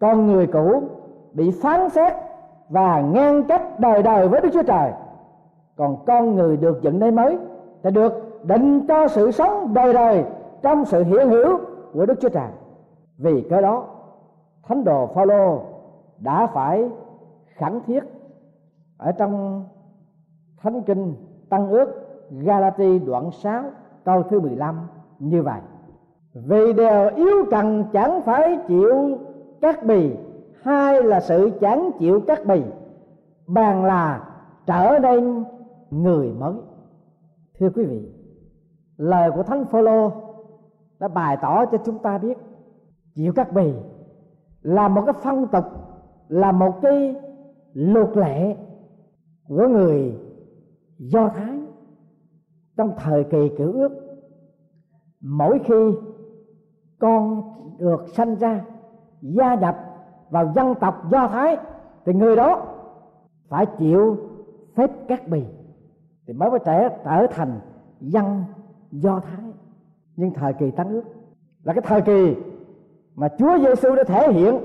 Con 0.00 0.26
người 0.26 0.46
cũ 0.46 0.82
bị 1.32 1.50
phán 1.62 1.88
xét 1.88 2.12
và 2.68 3.00
ngăn 3.00 3.44
cách 3.44 3.80
đời 3.80 4.02
đời 4.02 4.28
với 4.28 4.40
Đức 4.40 4.48
Chúa 4.52 4.62
Trời, 4.62 4.92
còn 5.76 5.96
con 6.06 6.34
người 6.34 6.56
được 6.56 6.82
dựng 6.82 6.98
nên 6.98 7.14
mới 7.14 7.38
thì 7.82 7.90
được 7.90 8.42
định 8.44 8.86
cho 8.86 9.08
sự 9.08 9.30
sống 9.30 9.74
đời 9.74 9.92
đời 9.92 10.24
trong 10.62 10.84
sự 10.84 11.04
hiện 11.04 11.28
hữu 11.28 11.58
của 11.92 12.06
Đức 12.06 12.20
Chúa 12.20 12.28
Trời. 12.28 12.48
Vì 13.18 13.46
cái 13.50 13.62
đó, 13.62 13.84
thánh 14.62 14.84
đồ 14.84 15.06
Phaolô 15.06 15.60
đã 16.18 16.46
phải 16.46 16.88
khẳng 17.46 17.80
thiết 17.86 18.00
ở 19.02 19.12
trong 19.12 19.64
thánh 20.56 20.82
kinh 20.82 21.14
tăng 21.48 21.68
ước 21.70 21.88
Galati 22.30 22.98
đoạn 22.98 23.30
6 23.30 23.62
câu 24.04 24.22
thứ 24.22 24.40
15 24.40 24.80
như 25.18 25.42
vậy. 25.42 25.60
Vì 26.34 26.72
đều 26.72 27.10
yếu 27.16 27.44
cần 27.50 27.84
chẳng 27.92 28.22
phải 28.22 28.58
chịu 28.68 29.18
các 29.60 29.84
bì, 29.84 30.16
hai 30.62 31.02
là 31.02 31.20
sự 31.20 31.50
chẳng 31.60 31.90
chịu 31.98 32.20
các 32.26 32.46
bì. 32.46 32.62
Bàn 33.46 33.84
là 33.84 34.28
trở 34.66 34.98
nên 34.98 35.44
người 35.90 36.32
mới. 36.32 36.54
Thưa 37.58 37.70
quý 37.74 37.84
vị, 37.84 38.12
lời 38.96 39.30
của 39.30 39.42
thánh 39.42 39.64
phaolô 39.64 40.12
đã 40.98 41.08
bày 41.08 41.36
tỏ 41.42 41.66
cho 41.66 41.78
chúng 41.84 41.98
ta 41.98 42.18
biết, 42.18 42.38
chịu 43.14 43.32
các 43.32 43.52
bì 43.52 43.72
là 44.62 44.88
một 44.88 45.02
cái 45.06 45.14
phong 45.22 45.46
tục, 45.46 45.64
là 46.28 46.52
một 46.52 46.82
cái 46.82 47.16
luật 47.74 48.16
lệ 48.16 48.56
của 49.56 49.68
người 49.68 50.14
do 50.98 51.28
thái 51.28 51.60
trong 52.76 52.92
thời 52.98 53.24
kỳ 53.24 53.50
cửu 53.58 53.72
ước. 53.72 53.90
Mỗi 55.20 55.60
khi 55.64 55.92
con 56.98 57.42
được 57.78 58.04
sanh 58.08 58.34
ra, 58.34 58.64
gia 59.20 59.54
nhập 59.54 59.76
vào 60.30 60.52
dân 60.54 60.74
tộc 60.80 61.10
do 61.10 61.28
thái, 61.28 61.56
thì 62.04 62.12
người 62.12 62.36
đó 62.36 62.66
phải 63.48 63.66
chịu 63.78 64.16
phép 64.74 64.90
cắt 65.08 65.28
bì, 65.28 65.44
thì 66.26 66.32
mới 66.32 66.50
có 66.50 66.58
trẻ 66.58 66.98
trở 67.04 67.26
thành 67.30 67.60
dân 68.00 68.44
do 68.90 69.20
thái. 69.20 69.52
Nhưng 70.16 70.30
thời 70.34 70.52
kỳ 70.52 70.70
tăng 70.70 70.88
ước 70.88 71.04
là 71.62 71.72
cái 71.72 71.82
thời 71.86 72.02
kỳ 72.02 72.36
mà 73.14 73.28
Chúa 73.38 73.58
Giêsu 73.58 73.94
đã 73.94 74.04
thể 74.04 74.32
hiện 74.32 74.58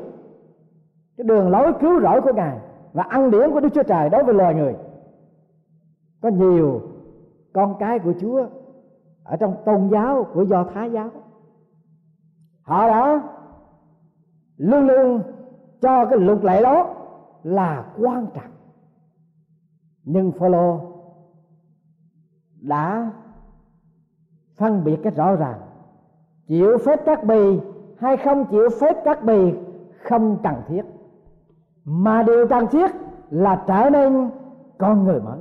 cái 1.17 1.27
đường 1.27 1.49
lối 1.49 1.73
cứu 1.81 2.01
rỗi 2.01 2.21
của 2.21 2.33
Ngài 2.33 2.59
và 2.97 3.03
ăn 3.03 3.31
điển 3.31 3.51
của 3.51 3.59
Đức 3.59 3.69
Chúa 3.73 3.83
Trời 3.83 4.09
đối 4.09 4.23
với 4.23 4.33
loài 4.33 4.55
người. 4.55 4.75
Có 6.21 6.29
nhiều 6.29 6.81
con 7.53 7.75
cái 7.79 7.99
của 7.99 8.13
Chúa 8.21 8.47
ở 9.23 9.37
trong 9.37 9.55
tôn 9.65 9.89
giáo 9.89 10.27
của 10.33 10.41
Do 10.41 10.63
Thái 10.63 10.91
giáo. 10.91 11.09
Họ 12.61 12.87
đã 12.87 13.21
luôn 14.57 14.87
luôn 14.87 15.21
cho 15.81 16.05
cái 16.05 16.19
luật 16.19 16.43
lệ 16.43 16.61
đó 16.61 16.95
là 17.43 17.85
quan 17.97 18.27
trọng. 18.33 18.51
Nhưng 20.03 20.31
Phaolô 20.31 20.79
đã 22.61 23.11
phân 24.55 24.83
biệt 24.83 24.97
cái 25.03 25.13
rõ 25.15 25.35
ràng 25.35 25.59
chịu 26.47 26.77
phép 26.85 27.05
cắt 27.05 27.23
bì 27.23 27.59
hay 27.97 28.17
không 28.17 28.45
chịu 28.45 28.69
phép 28.81 29.03
cắt 29.05 29.23
bì 29.23 29.53
không 30.03 30.37
cần 30.43 30.55
thiết 30.67 30.81
mà 31.89 32.23
điều 32.23 32.47
cần 32.47 32.67
thiết 32.67 32.91
là 33.29 33.63
trở 33.67 33.89
nên 33.89 34.29
con 34.77 35.03
người 35.03 35.21
mới. 35.21 35.39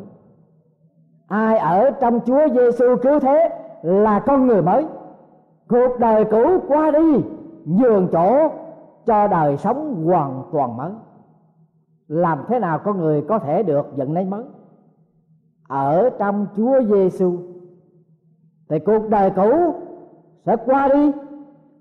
Ai 1.28 1.58
ở 1.58 1.90
trong 1.90 2.20
Chúa 2.20 2.48
Giêsu 2.54 2.96
cứu 3.02 3.20
thế 3.20 3.48
là 3.82 4.20
con 4.20 4.46
người 4.46 4.62
mới. 4.62 4.86
Cuộc 5.68 5.98
đời 5.98 6.24
cũ 6.24 6.58
qua 6.68 6.90
đi, 6.90 7.24
nhường 7.64 8.08
chỗ 8.12 8.48
cho 9.06 9.28
đời 9.28 9.56
sống 9.56 10.04
hoàn 10.04 10.42
toàn 10.52 10.76
mới. 10.76 10.90
Làm 12.08 12.44
thế 12.48 12.58
nào 12.58 12.78
con 12.78 12.98
người 12.98 13.22
có 13.28 13.38
thể 13.38 13.62
được 13.62 13.86
dựng 13.96 14.12
lấy 14.12 14.24
mới? 14.24 14.44
Ở 15.68 16.10
trong 16.18 16.46
Chúa 16.56 16.82
Giêsu 16.82 17.36
thì 18.68 18.78
cuộc 18.78 19.08
đời 19.08 19.30
cũ 19.30 19.74
sẽ 20.46 20.56
qua 20.56 20.88
đi, 20.88 21.12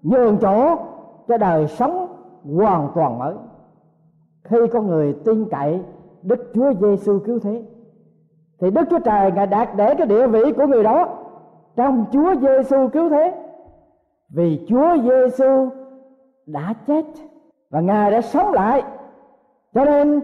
nhường 0.03 0.37
chỗ 0.37 0.75
cho 1.27 1.37
đời 1.37 1.67
sống 1.67 2.07
hoàn 2.57 2.89
toàn 2.95 3.19
mới 3.19 3.35
khi 4.49 4.57
con 4.73 4.87
người 4.87 5.13
tin 5.25 5.45
cậy 5.51 5.79
Đức 6.23 6.51
Chúa 6.53 6.73
Giêsu 6.81 7.19
cứu 7.19 7.39
thế, 7.39 7.63
thì 8.59 8.71
Đức 8.71 8.83
Chúa 8.89 8.99
Trời 8.99 9.31
ngài 9.31 9.47
đạt 9.47 9.69
để 9.75 9.95
cái 9.95 10.07
địa 10.07 10.27
vị 10.27 10.51
của 10.57 10.67
người 10.67 10.83
đó 10.83 11.09
trong 11.75 12.05
Chúa 12.11 12.35
Giêsu 12.35 12.87
cứu 12.87 13.09
thế 13.09 13.33
vì 14.29 14.65
Chúa 14.69 14.97
Giêsu 15.03 15.69
đã 16.45 16.73
chết 16.87 17.05
và 17.69 17.79
ngài 17.79 18.11
đã 18.11 18.21
sống 18.21 18.53
lại 18.53 18.83
cho 19.73 19.85
nên, 19.85 20.21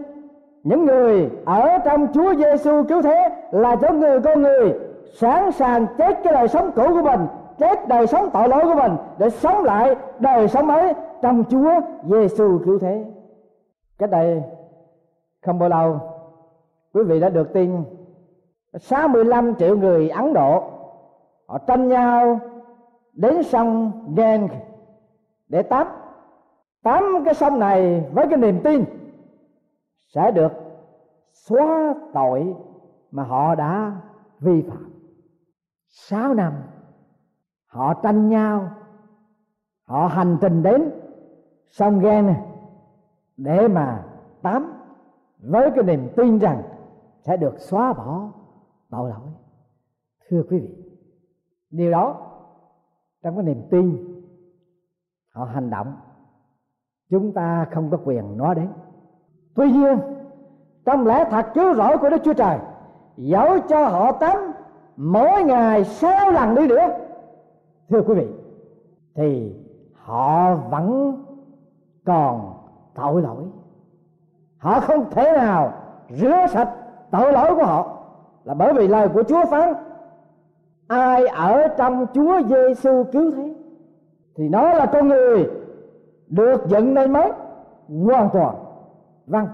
những 0.62 0.84
người 0.84 1.30
ở 1.44 1.78
trong 1.84 2.06
Chúa 2.14 2.34
Giêsu 2.34 2.82
cứu 2.88 3.02
thế 3.02 3.28
là 3.50 3.76
cho 3.76 3.92
người 3.92 4.20
con 4.20 4.42
người 4.42 4.74
sẵn 5.14 5.52
sàng 5.52 5.86
chết 5.98 6.18
cái 6.24 6.32
đời 6.32 6.48
sống 6.48 6.70
cũ 6.76 6.82
của 6.88 7.02
mình, 7.02 7.20
chết 7.58 7.88
đời 7.88 8.06
sống 8.06 8.30
tội 8.32 8.48
lỗi 8.48 8.62
của 8.64 8.74
mình 8.74 8.92
để 9.18 9.30
sống 9.30 9.64
lại 9.64 9.96
đời 10.18 10.48
sống 10.48 10.66
mới 10.66 10.94
trong 11.22 11.44
Chúa 11.50 11.80
Giêsu 12.04 12.58
cứu 12.64 12.78
thế. 12.78 13.04
Cái 14.02 14.08
đây 14.08 14.42
không 15.42 15.58
bao 15.58 15.68
lâu, 15.68 16.00
quý 16.94 17.02
vị 17.02 17.20
đã 17.20 17.28
được 17.28 17.52
tin 17.52 17.84
65 18.74 19.54
triệu 19.54 19.76
người 19.76 20.08
Ấn 20.08 20.34
Độ, 20.34 20.70
họ 21.46 21.58
tranh 21.58 21.88
nhau 21.88 22.40
đến 23.12 23.42
sông 23.42 23.92
Gange 24.16 24.60
để 25.48 25.62
tắm. 25.62 25.86
Tắm 26.82 27.02
cái 27.24 27.34
sông 27.34 27.58
này 27.58 28.04
với 28.12 28.26
cái 28.30 28.38
niềm 28.38 28.60
tin 28.64 28.84
sẽ 30.14 30.30
được 30.30 30.52
xóa 31.32 31.94
tội 32.14 32.54
mà 33.10 33.22
họ 33.22 33.54
đã 33.54 33.92
vi 34.40 34.62
phạm. 34.62 34.92
Sáu 35.88 36.34
năm, 36.34 36.52
họ 37.66 37.94
tranh 37.94 38.28
nhau, 38.28 38.70
họ 39.84 40.06
hành 40.06 40.38
trình 40.40 40.62
đến 40.62 40.90
sông 41.70 42.00
ghen 42.00 42.26
này 42.26 42.51
để 43.36 43.68
mà 43.68 44.04
tắm 44.42 44.72
với 45.42 45.70
cái 45.74 45.84
niềm 45.84 46.08
tin 46.16 46.38
rằng 46.38 46.62
sẽ 47.20 47.36
được 47.36 47.58
xóa 47.58 47.92
bỏ 47.92 48.28
tội 48.90 49.10
lỗi. 49.10 49.28
Thưa 50.28 50.42
quý 50.50 50.58
vị, 50.58 50.94
điều 51.70 51.90
đó 51.90 52.16
trong 53.22 53.36
cái 53.36 53.44
niềm 53.44 53.62
tin 53.70 54.08
họ 55.34 55.44
hành 55.44 55.70
động, 55.70 55.96
chúng 57.10 57.32
ta 57.32 57.66
không 57.72 57.90
có 57.90 57.98
quyền 58.04 58.36
nói 58.36 58.54
đến. 58.54 58.68
Tuy 59.54 59.72
nhiên, 59.72 59.98
trong 60.84 61.06
lẽ 61.06 61.24
thật 61.30 61.46
cứu 61.54 61.74
rỗi 61.74 61.98
của 61.98 62.10
đức 62.10 62.22
chúa 62.24 62.32
trời, 62.32 62.58
dẫu 63.16 63.58
cho 63.68 63.88
họ 63.88 64.12
tắm 64.12 64.52
mỗi 64.96 65.44
ngày 65.44 65.84
sáu 65.84 66.30
lần 66.30 66.54
đi 66.54 66.66
nữa, 66.66 66.98
thưa 67.88 68.02
quý 68.02 68.14
vị, 68.14 68.28
thì 69.14 69.56
họ 69.94 70.54
vẫn 70.54 71.16
còn 72.04 72.61
tội 72.94 73.22
lỗi. 73.22 73.44
Họ 74.58 74.80
không 74.80 75.10
thể 75.10 75.32
nào 75.32 75.72
rửa 76.10 76.46
sạch 76.50 76.74
tội 77.10 77.32
lỗi 77.32 77.54
của 77.54 77.64
họ 77.64 77.98
là 78.44 78.54
bởi 78.54 78.72
vì 78.74 78.88
lời 78.88 79.08
của 79.08 79.22
Chúa 79.22 79.44
phán, 79.50 79.74
ai 80.88 81.26
ở 81.26 81.68
trong 81.68 82.06
Chúa 82.14 82.42
Giêsu 82.48 83.04
cứu 83.12 83.30
thế, 83.30 83.54
thì 84.36 84.48
nó 84.48 84.72
là 84.72 84.86
con 84.86 85.08
người 85.08 85.50
được 86.28 86.66
dựng 86.66 86.94
nên 86.94 87.12
mới, 87.12 87.32
hoàn 88.04 88.28
toàn 88.32 88.56
vâng. 89.26 89.46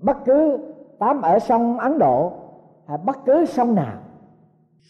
Bất 0.00 0.16
cứ 0.24 0.58
tắm 0.98 1.22
ở 1.22 1.38
sông 1.38 1.78
Ấn 1.78 1.98
Độ 1.98 2.32
hay 2.86 2.98
bất 2.98 3.16
cứ 3.24 3.44
sông 3.44 3.74
nào 3.74 3.98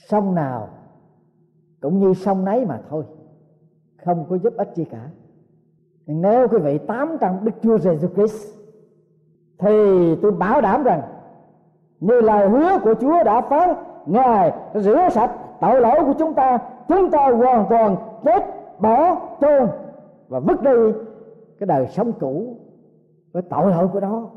sông 0.08 0.34
nào 0.34 0.68
cũng 1.80 1.98
như 1.98 2.14
sông 2.14 2.44
nấy 2.44 2.66
mà 2.66 2.80
thôi, 2.90 3.04
không 4.04 4.26
có 4.30 4.38
giúp 4.38 4.54
ích 4.56 4.72
gì 4.74 4.84
cả 4.84 5.08
nếu 6.12 6.48
quý 6.48 6.58
vị 6.58 6.78
tám 6.78 7.16
trong 7.20 7.44
đức 7.44 7.52
chúa 7.62 7.78
giêsu 7.78 8.08
christ, 8.08 8.54
thì 9.58 9.76
tôi 10.22 10.32
bảo 10.32 10.60
đảm 10.60 10.82
rằng, 10.82 11.02
như 12.00 12.20
lời 12.20 12.48
hứa 12.48 12.78
của 12.78 12.94
chúa 12.94 13.24
đã 13.24 13.40
phán, 13.40 13.74
ngài 14.06 14.52
rửa 14.74 15.08
sạch 15.10 15.30
tội 15.60 15.80
lỗi 15.80 16.04
của 16.04 16.14
chúng 16.18 16.34
ta 16.34 16.58
chúng 16.88 17.10
ta 17.10 17.30
hoàn 17.30 17.66
toàn 17.70 17.96
chết, 18.24 18.44
bỏ 18.78 19.20
chôn 19.40 19.68
và 20.28 20.40
vứt 20.40 20.62
đi 20.62 21.00
cái 21.58 21.66
đời 21.66 21.86
sống 21.86 22.12
cũ 22.20 22.56
với 23.32 23.42
tội 23.42 23.70
lỗi 23.70 23.88
của 23.92 24.00
đó 24.00 24.30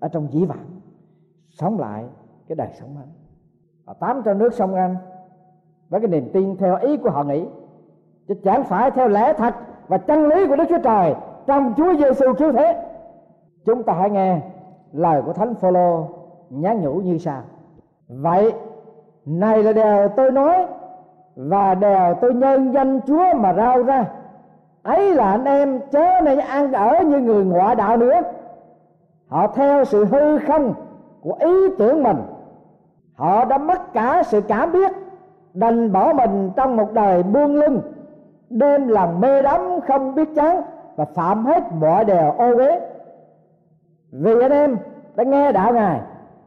ở 0.00 0.08
trong 0.08 0.28
dĩ 0.32 0.44
vãng, 0.44 0.80
sống 1.48 1.78
lại 1.78 2.04
cái 2.48 2.56
đời 2.56 2.68
sống 2.80 2.94
mới 2.94 3.06
và 3.84 3.94
tám 3.94 4.22
trong 4.24 4.38
nước 4.38 4.54
sông 4.54 4.74
anh 4.74 4.96
với 5.88 6.00
cái 6.00 6.10
niềm 6.10 6.30
tin 6.32 6.56
theo 6.56 6.76
ý 6.76 6.96
của 6.96 7.10
họ 7.10 7.24
nghĩ, 7.24 7.46
chứ 8.28 8.34
chẳng 8.44 8.64
phải 8.64 8.90
theo 8.90 9.08
lẽ 9.08 9.32
thật 9.32 9.54
và 9.90 9.98
chân 9.98 10.28
lý 10.28 10.46
của 10.46 10.56
Đức 10.56 10.64
Chúa 10.68 10.78
Trời 10.78 11.14
trong 11.46 11.74
Chúa 11.76 11.94
Giêsu 11.94 12.32
cứu 12.32 12.52
thế. 12.52 12.82
Chúng 13.66 13.82
ta 13.82 13.92
hãy 13.92 14.10
nghe 14.10 14.40
lời 14.92 15.22
của 15.26 15.32
Thánh 15.32 15.54
Phaolô 15.54 16.08
nhắn 16.50 16.80
nhủ 16.82 16.92
như 16.92 17.18
sau: 17.18 17.42
vậy, 18.08 18.52
này 19.26 19.62
là 19.62 19.72
điều 19.72 20.08
tôi 20.16 20.32
nói 20.32 20.66
và 21.36 21.74
đều 21.74 22.14
tôi 22.20 22.34
nhân 22.34 22.72
danh 22.72 23.00
chúa 23.06 23.24
mà 23.36 23.52
rao 23.54 23.82
ra. 23.82 24.04
Ấy 24.82 25.14
là 25.14 25.30
anh 25.30 25.44
em 25.44 25.80
chớ 25.90 26.20
này 26.24 26.36
ăn 26.36 26.72
ở 26.72 27.02
như 27.06 27.18
người 27.18 27.44
ngoại 27.44 27.74
đạo 27.74 27.96
nữa. 27.96 28.20
Họ 29.28 29.46
theo 29.46 29.84
sự 29.84 30.04
hư 30.04 30.38
không 30.38 30.74
của 31.20 31.34
ý 31.40 31.68
tưởng 31.78 32.02
mình. 32.02 32.16
Họ 33.14 33.44
đã 33.44 33.58
mất 33.58 33.92
cả 33.92 34.22
sự 34.22 34.40
cảm 34.40 34.72
biết, 34.72 34.92
đành 35.54 35.92
bỏ 35.92 36.12
mình 36.12 36.50
trong 36.56 36.76
một 36.76 36.92
đời 36.92 37.22
buông 37.22 37.54
lưng 37.54 37.80
đêm 38.50 38.88
làm 38.88 39.20
mê 39.20 39.42
đắm, 39.42 39.60
không 39.88 40.14
biết 40.14 40.28
chán, 40.34 40.62
và 40.96 41.04
phạm 41.04 41.46
hết 41.46 41.72
mọi 41.72 42.04
điều 42.04 42.30
ô 42.38 42.56
uế. 42.56 42.80
Vì 44.12 44.40
anh 44.40 44.52
em 44.52 44.76
đã 45.14 45.24
nghe 45.24 45.52
đạo 45.52 45.72
ngài 45.72 46.00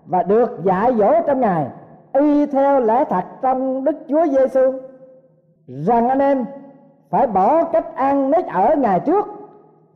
và 0.06 0.24
được 0.24 0.63
dạy 0.63 0.96
dỗ 0.98 1.13
trong 1.28 1.39
ngài, 1.39 1.68
y 2.13 2.46
theo 2.46 2.80
lẽ 2.80 3.04
thật 3.10 3.24
trong 3.42 3.84
đức 3.84 3.96
chúa 4.08 4.26
giêsu 4.26 4.62
rằng 5.68 6.10
anh 6.10 6.20
em 6.20 6.46
phải 7.10 7.28
bỏ 7.28 7.63
cách 7.63 7.96
ăn 7.96 8.32
nết 8.32 8.46
ở 8.48 8.76
ngày 8.76 9.00
trước, 9.00 9.28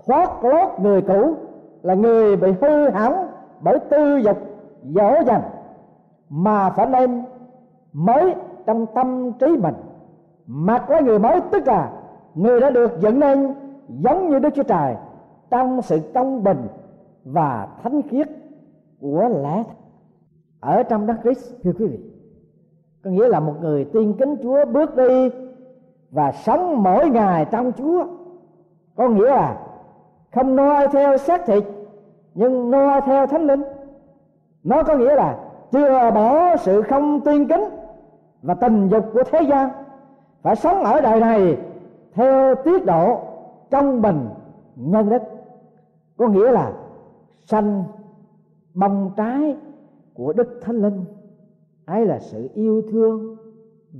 thoát 0.06 0.44
lót 0.44 0.80
người 0.80 1.02
cũ 1.02 1.34
là 1.82 1.94
người 1.94 2.36
bị 2.36 2.54
hư 2.62 2.90
hỏng 2.90 3.28
bởi 3.62 3.80
tư 3.80 4.18
dục, 4.18 4.38
dỗ 4.84 5.24
dành 5.26 5.42
mà 6.30 6.70
phải 6.70 6.86
nên 6.86 7.24
mới 7.94 8.36
trong 8.66 8.86
tâm 8.86 9.32
trí 9.32 9.48
mình. 9.48 9.76
Mặc 10.48 10.90
lấy 10.90 11.04
người 11.04 11.20
mới 11.20 11.42
tức 11.52 11.68
là 11.68 11.90
người 12.38 12.60
đã 12.60 12.70
được 12.70 13.00
dựng 13.00 13.20
nên 13.20 13.54
giống 13.88 14.30
như 14.30 14.40
đức 14.40 14.50
chúa 14.56 14.64
trời, 14.64 14.96
trong 15.50 15.82
sự 15.82 16.00
công 16.14 16.44
bình 16.44 16.68
và 17.26 17.68
thánh 17.84 18.02
khiết 18.02 18.28
của 19.02 19.30
lẽ 19.44 19.64
ở 20.60 20.84
trong 20.84 21.08
đất 21.08 21.16
Christ, 21.24 21.54
thưa 21.64 21.72
quý 21.80 21.86
vị, 21.86 22.00
có 23.04 23.10
nghĩa 23.10 23.28
là 23.28 23.40
một 23.40 23.54
người 23.62 23.86
tiên 23.86 24.14
kính 24.20 24.36
Chúa 24.44 24.66
bước 24.66 24.96
đi 24.96 25.30
và 26.12 26.32
sống 26.32 26.84
mỗi 26.84 27.10
ngày 27.10 27.46
trong 27.52 27.72
Chúa. 27.72 28.06
Có 28.96 29.10
nghĩa 29.10 29.30
là 29.30 29.58
không 30.36 30.56
noi 30.56 30.88
theo 30.88 31.18
xác 31.18 31.46
thịt, 31.46 31.64
nhưng 32.34 32.72
noi 32.72 33.02
theo 33.02 33.28
thánh 33.28 33.48
linh. 33.48 33.64
Nó 34.64 34.84
có 34.84 34.96
nghĩa 34.96 35.16
là 35.16 35.38
chưa 35.72 36.12
bỏ 36.12 36.58
sự 36.58 36.82
không 36.82 37.22
tiên 37.22 37.48
kính 37.48 37.64
và 38.42 38.54
tình 38.54 38.90
dục 38.90 39.06
của 39.14 39.24
thế 39.32 39.42
gian. 39.42 39.70
Phải 40.42 40.56
sống 40.56 40.84
ở 40.84 41.02
đời 41.02 41.20
này 41.20 41.58
theo 42.18 42.56
tiết 42.56 42.86
độ 42.86 43.20
trong 43.70 44.02
bình 44.02 44.30
nhân 44.76 45.10
đất. 45.10 45.24
Có 46.18 46.28
nghĩa 46.28 46.52
là 46.52 46.74
sanh 47.46 47.84
bông 48.74 49.12
trái 49.18 49.58
của 50.14 50.34
đức 50.34 50.60
thánh 50.62 50.76
linh. 50.76 51.06
Ấy 51.86 52.06
là 52.06 52.20
sự 52.20 52.50
yêu 52.54 52.82
thương, 52.92 53.36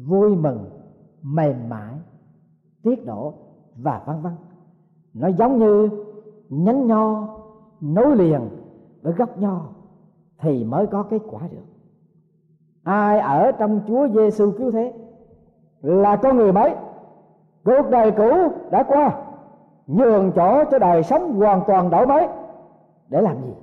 vui 0.08 0.36
mừng, 0.36 0.70
mềm 1.22 1.70
mại, 1.70 1.94
tiết 2.84 3.06
độ 3.06 3.34
và 3.76 4.04
vân 4.06 4.22
vân. 4.22 4.34
Nó 5.14 5.28
giống 5.28 5.60
như 5.60 5.90
nhánh 6.50 6.88
nho, 6.88 7.38
nối 7.82 8.16
liền 8.16 8.42
với 9.02 9.14
gốc 9.14 9.38
nho 9.38 9.70
thì 10.40 10.64
mới 10.64 10.88
có 10.88 11.04
kết 11.04 11.22
quả 11.30 11.42
được. 11.52 11.66
Ai 12.84 13.20
ở 13.20 13.52
trong 13.52 13.82
Chúa 13.88 14.08
Giêsu 14.08 14.52
cứu 14.52 14.72
thế 14.72 14.94
là 15.82 16.16
con 16.16 16.38
người 16.38 16.52
mới 16.52 16.76
cuộc 17.68 17.90
đời 17.90 18.12
cũ 18.12 18.52
đã 18.72 18.84
qua. 18.84 19.12
Nhường 19.88 20.32
chỗ 20.36 20.64
cho 20.72 20.80
đời 20.80 21.04
sống 21.04 21.34
hoàn 21.34 21.62
toàn 21.68 21.90
đổi 21.90 22.08
mới. 22.08 22.28
Để 23.10 23.22
làm 23.22 23.42
gì? 23.42 23.54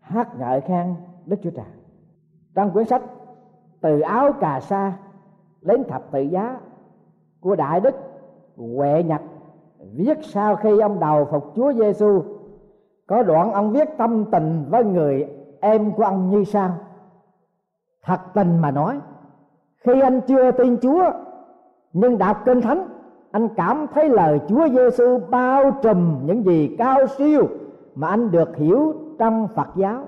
Hát 0.00 0.38
ngợi 0.38 0.60
khen 0.60 0.94
Đức 1.26 1.36
Chúa 1.42 1.50
Trời. 1.50 1.64
Trong 2.54 2.70
quyển 2.70 2.86
sách 2.86 3.02
từ 3.80 4.00
áo 4.00 4.32
cà 4.32 4.60
sa 4.60 4.92
đến 5.60 5.84
thập 5.84 6.10
tự 6.12 6.20
giá 6.20 6.60
của 7.40 7.56
đại 7.56 7.80
đức 7.80 7.94
huệ 8.56 9.02
nhật, 9.02 9.20
viết 9.92 10.18
sau 10.22 10.56
khi 10.56 10.80
ông 10.80 11.00
đầu 11.00 11.24
phục 11.24 11.52
chúa 11.56 11.72
giêsu 11.72 12.22
có 13.06 13.22
đoạn 13.22 13.52
ông 13.52 13.72
viết 13.72 13.88
tâm 13.98 14.24
tình 14.32 14.64
với 14.70 14.84
người 14.84 15.28
em 15.60 15.92
của 15.92 16.04
ông 16.04 16.30
như 16.30 16.44
sau. 16.44 16.70
Thật 18.04 18.18
tình 18.34 18.58
mà 18.58 18.70
nói, 18.70 19.00
khi 19.84 20.00
anh 20.00 20.20
chưa 20.20 20.50
tin 20.50 20.76
chúa 20.82 21.04
nhưng 21.92 22.18
đọc 22.18 22.36
kinh 22.44 22.60
thánh 22.60 22.95
anh 23.30 23.48
cảm 23.48 23.86
thấy 23.94 24.08
lời 24.08 24.40
chúa 24.48 24.68
giêsu 24.68 25.18
bao 25.30 25.70
trùm 25.82 26.26
những 26.26 26.44
gì 26.44 26.76
cao 26.78 27.06
siêu 27.06 27.48
mà 27.94 28.08
anh 28.08 28.30
được 28.30 28.56
hiểu 28.56 28.94
trong 29.18 29.48
phật 29.54 29.68
giáo. 29.76 30.04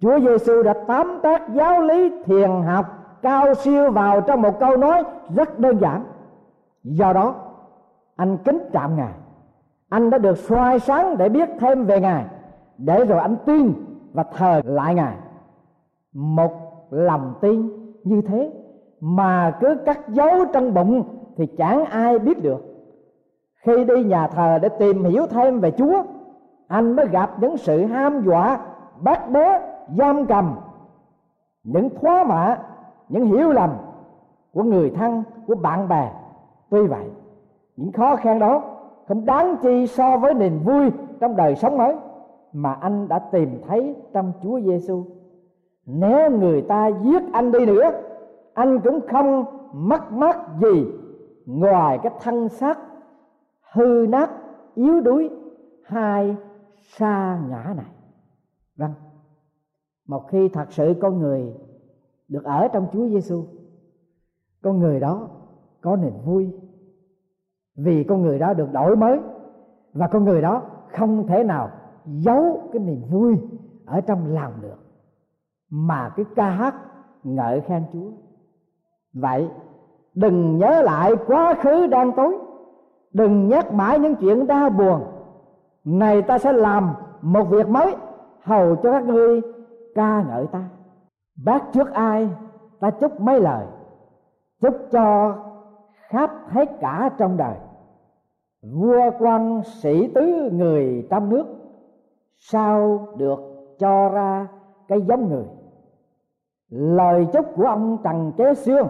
Chúa 0.00 0.20
giêsu 0.20 0.62
đã 0.62 0.74
tóm 0.86 1.18
tắt 1.22 1.42
giáo 1.54 1.82
lý 1.82 2.10
thiền 2.24 2.50
học 2.50 2.86
cao 3.22 3.54
siêu 3.54 3.90
vào 3.90 4.20
trong 4.20 4.42
một 4.42 4.60
câu 4.60 4.76
nói 4.76 5.04
rất 5.34 5.58
đơn 5.58 5.78
giản. 5.80 6.04
Do 6.84 7.12
đó, 7.12 7.34
anh 8.16 8.38
kính 8.44 8.58
trọng 8.72 8.96
ngài. 8.96 9.12
Anh 9.88 10.10
đã 10.10 10.18
được 10.18 10.38
soi 10.38 10.78
sáng 10.78 11.18
để 11.18 11.28
biết 11.28 11.48
thêm 11.60 11.84
về 11.84 12.00
ngài, 12.00 12.24
để 12.78 13.04
rồi 13.04 13.18
anh 13.18 13.36
tin 13.46 13.72
và 14.12 14.22
thờ 14.22 14.60
lại 14.64 14.94
ngài. 14.94 15.16
Một 16.12 16.52
lòng 16.90 17.34
tin 17.40 17.70
như 18.04 18.20
thế 18.20 18.52
mà 19.00 19.56
cứ 19.60 19.76
cắt 19.86 20.08
dấu 20.08 20.44
trong 20.52 20.74
bụng 20.74 21.04
thì 21.36 21.46
chẳng 21.46 21.84
ai 21.84 22.18
biết 22.18 22.42
được 22.42 22.64
khi 23.54 23.84
đi 23.84 24.04
nhà 24.04 24.26
thờ 24.26 24.58
để 24.62 24.68
tìm 24.68 25.04
hiểu 25.04 25.26
thêm 25.26 25.60
về 25.60 25.70
chúa 25.70 26.02
anh 26.68 26.96
mới 26.96 27.08
gặp 27.08 27.30
những 27.40 27.56
sự 27.56 27.84
ham 27.84 28.22
dọa 28.24 28.60
bắt 29.00 29.30
bớ 29.30 29.58
giam 29.98 30.26
cầm 30.26 30.54
những 31.64 31.88
thoá 32.00 32.24
mạ 32.24 32.58
những 33.08 33.24
hiểu 33.24 33.52
lầm 33.52 33.70
của 34.52 34.62
người 34.62 34.90
thân 34.90 35.22
của 35.46 35.54
bạn 35.54 35.88
bè 35.88 36.12
tuy 36.70 36.86
vậy 36.86 37.10
những 37.76 37.92
khó 37.92 38.16
khăn 38.16 38.38
đó 38.38 38.62
không 39.08 39.24
đáng 39.24 39.56
chi 39.62 39.86
so 39.86 40.16
với 40.16 40.34
niềm 40.34 40.60
vui 40.64 40.90
trong 41.20 41.36
đời 41.36 41.56
sống 41.56 41.78
mới 41.78 41.96
mà 42.52 42.72
anh 42.72 43.08
đã 43.08 43.18
tìm 43.18 43.60
thấy 43.68 43.94
trong 44.12 44.32
Chúa 44.42 44.60
Giêsu. 44.60 45.04
Nếu 45.86 46.30
người 46.30 46.62
ta 46.62 46.88
giết 46.88 47.22
anh 47.32 47.52
đi 47.52 47.66
nữa, 47.66 47.90
anh 48.54 48.80
cũng 48.80 49.00
không 49.10 49.44
mất 49.72 50.12
mát 50.12 50.38
gì 50.60 50.86
ngoài 51.46 51.98
cái 52.02 52.12
thân 52.20 52.48
xác 52.48 52.78
hư 53.72 54.06
nát 54.08 54.30
yếu 54.74 55.00
đuối 55.00 55.30
hai 55.84 56.36
xa 56.76 57.40
ngã 57.48 57.74
này. 57.76 57.90
Vâng, 58.76 58.92
một 60.06 60.28
khi 60.28 60.48
thật 60.48 60.72
sự 60.72 60.94
con 61.00 61.18
người 61.18 61.54
được 62.28 62.44
ở 62.44 62.68
trong 62.72 62.86
Chúa 62.92 63.08
Giêsu, 63.08 63.44
con 64.62 64.78
người 64.78 65.00
đó 65.00 65.28
có 65.80 65.96
niềm 65.96 66.14
vui 66.24 66.52
vì 67.76 68.04
con 68.04 68.22
người 68.22 68.38
đó 68.38 68.54
được 68.54 68.72
đổi 68.72 68.96
mới 68.96 69.20
và 69.92 70.08
con 70.08 70.24
người 70.24 70.42
đó 70.42 70.62
không 70.92 71.26
thể 71.26 71.44
nào 71.44 71.70
giấu 72.06 72.68
cái 72.72 72.82
niềm 72.82 73.02
vui 73.10 73.38
ở 73.86 74.00
trong 74.00 74.34
lòng 74.34 74.52
được 74.60 74.78
mà 75.70 76.12
cái 76.16 76.26
ca 76.36 76.50
hát 76.50 76.74
ngợi 77.24 77.60
khen 77.60 77.84
Chúa. 77.92 78.10
Vậy 79.12 79.48
đừng 80.14 80.58
nhớ 80.58 80.82
lại 80.82 81.12
quá 81.26 81.54
khứ 81.54 81.86
đang 81.86 82.12
tối, 82.12 82.38
đừng 83.12 83.48
nhắc 83.48 83.72
mãi 83.72 83.98
những 83.98 84.14
chuyện 84.14 84.46
đau 84.46 84.70
buồn. 84.70 85.02
Này 85.84 86.22
ta 86.22 86.38
sẽ 86.38 86.52
làm 86.52 86.94
một 87.22 87.44
việc 87.44 87.68
mới 87.68 87.96
hầu 88.42 88.76
cho 88.76 88.92
các 88.92 89.04
ngươi 89.04 89.40
ca 89.94 90.22
ngợi 90.22 90.46
ta. 90.46 90.64
Bác 91.44 91.72
trước 91.72 91.92
ai 91.92 92.28
ta 92.80 92.90
chúc 92.90 93.20
mấy 93.20 93.40
lời, 93.40 93.66
chúc 94.60 94.76
cho 94.90 95.36
khắp 96.08 96.30
hết 96.48 96.80
cả 96.80 97.10
trong 97.18 97.36
đời. 97.36 97.54
Vua 98.62 99.10
quan 99.18 99.62
sĩ 99.64 100.08
tứ 100.14 100.50
người 100.52 101.06
trong 101.10 101.28
nước 101.28 101.46
sao 102.36 103.08
được 103.16 103.40
cho 103.78 104.08
ra 104.08 104.48
cái 104.88 105.00
giống 105.00 105.28
người? 105.28 105.44
Lời 106.70 107.26
chúc 107.32 107.46
của 107.56 107.64
ông 107.64 107.98
trần 108.04 108.32
kế 108.36 108.54
xương 108.54 108.88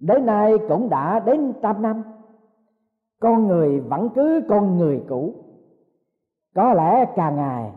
đến 0.00 0.26
nay 0.26 0.54
cũng 0.68 0.88
đã 0.88 1.20
đến 1.20 1.52
trăm 1.62 1.82
năm. 1.82 2.02
Con 3.20 3.46
người 3.46 3.80
vẫn 3.80 4.08
cứ 4.14 4.40
con 4.48 4.78
người 4.78 5.04
cũ. 5.08 5.34
Có 6.54 6.72
lẽ 6.72 7.04
càng 7.16 7.36
ngày, 7.36 7.72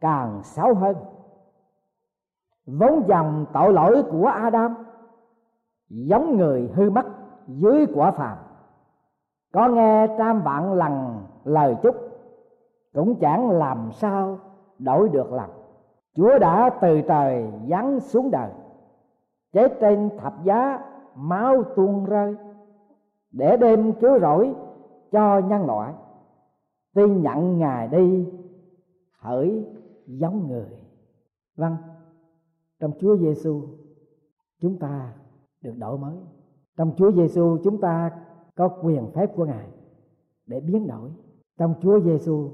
càng 0.00 0.40
xấu 0.42 0.74
hơn. 0.74 0.96
Vốn 2.66 3.02
dòng 3.08 3.46
tội 3.52 3.72
lỗi 3.72 4.02
của 4.10 4.26
adam 4.26 4.74
giống 5.88 6.36
người 6.36 6.70
hư 6.74 6.90
mất 6.90 7.06
dưới 7.46 7.86
quả 7.94 8.10
phàm. 8.10 8.38
Có 9.52 9.68
nghe 9.68 10.06
trăm 10.18 10.42
vạn 10.42 10.72
lần 10.72 11.24
lời 11.44 11.76
chúc, 11.82 11.96
cũng 12.94 13.14
chẳng 13.20 13.50
làm 13.50 13.90
sao 13.92 14.38
đổi 14.78 15.08
được 15.08 15.32
lòng. 15.32 15.50
Chúa 16.14 16.38
đã 16.38 16.70
từ 16.80 17.00
trời 17.00 17.52
giáng 17.68 18.00
xuống 18.00 18.30
đời, 18.30 18.50
chết 19.52 19.72
trên 19.80 20.10
thập 20.18 20.44
giá 20.44 20.78
máu 21.20 21.64
tuôn 21.76 22.04
rơi, 22.04 22.36
để 23.30 23.56
đêm 23.56 23.92
cứu 23.92 24.18
rỗi 24.20 24.54
cho 25.12 25.38
nhân 25.38 25.66
loại. 25.66 25.94
Tuy 26.94 27.10
nhận 27.10 27.58
ngài 27.58 27.88
đi 27.88 28.28
hỡi 29.18 29.66
giống 30.06 30.48
người. 30.48 30.68
Vâng 31.56 31.76
trong 32.80 32.92
chúa 33.00 33.16
giêsu 33.16 33.62
chúng 34.60 34.78
ta 34.78 35.12
được 35.60 35.74
đổi 35.78 35.98
mới. 35.98 36.16
Trong 36.76 36.92
Chúa 36.96 37.12
Giêsu 37.12 37.58
chúng 37.64 37.80
ta 37.80 38.10
có 38.54 38.68
quyền 38.82 39.10
phép 39.14 39.36
của 39.36 39.44
Ngài 39.44 39.68
để 40.46 40.60
biến 40.60 40.86
đổi. 40.86 41.10
Trong 41.58 41.74
Chúa 41.82 42.00
Giêsu 42.00 42.50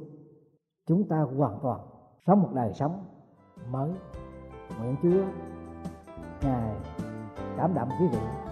chúng 0.86 1.08
ta 1.08 1.20
hoàn 1.20 1.58
toàn 1.62 1.80
sống 2.26 2.42
một 2.42 2.50
đời 2.54 2.72
sống 2.74 3.04
mới. 3.70 3.90
Nguyện 4.78 4.96
Chúa, 5.02 5.24
ngài 6.42 6.76
cảm 7.56 7.74
động 7.74 7.88
quý 8.00 8.06
vị 8.12 8.45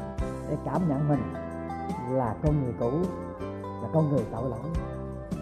sẽ 0.55 0.61
cảm 0.65 0.89
nhận 0.89 1.09
mình 1.09 1.23
là 2.11 2.35
con 2.43 2.63
người 2.63 2.75
cũ, 2.81 2.91
là 3.83 3.89
con 3.93 4.11
người 4.11 4.25
tội 4.33 4.51
lỗi, 4.51 4.71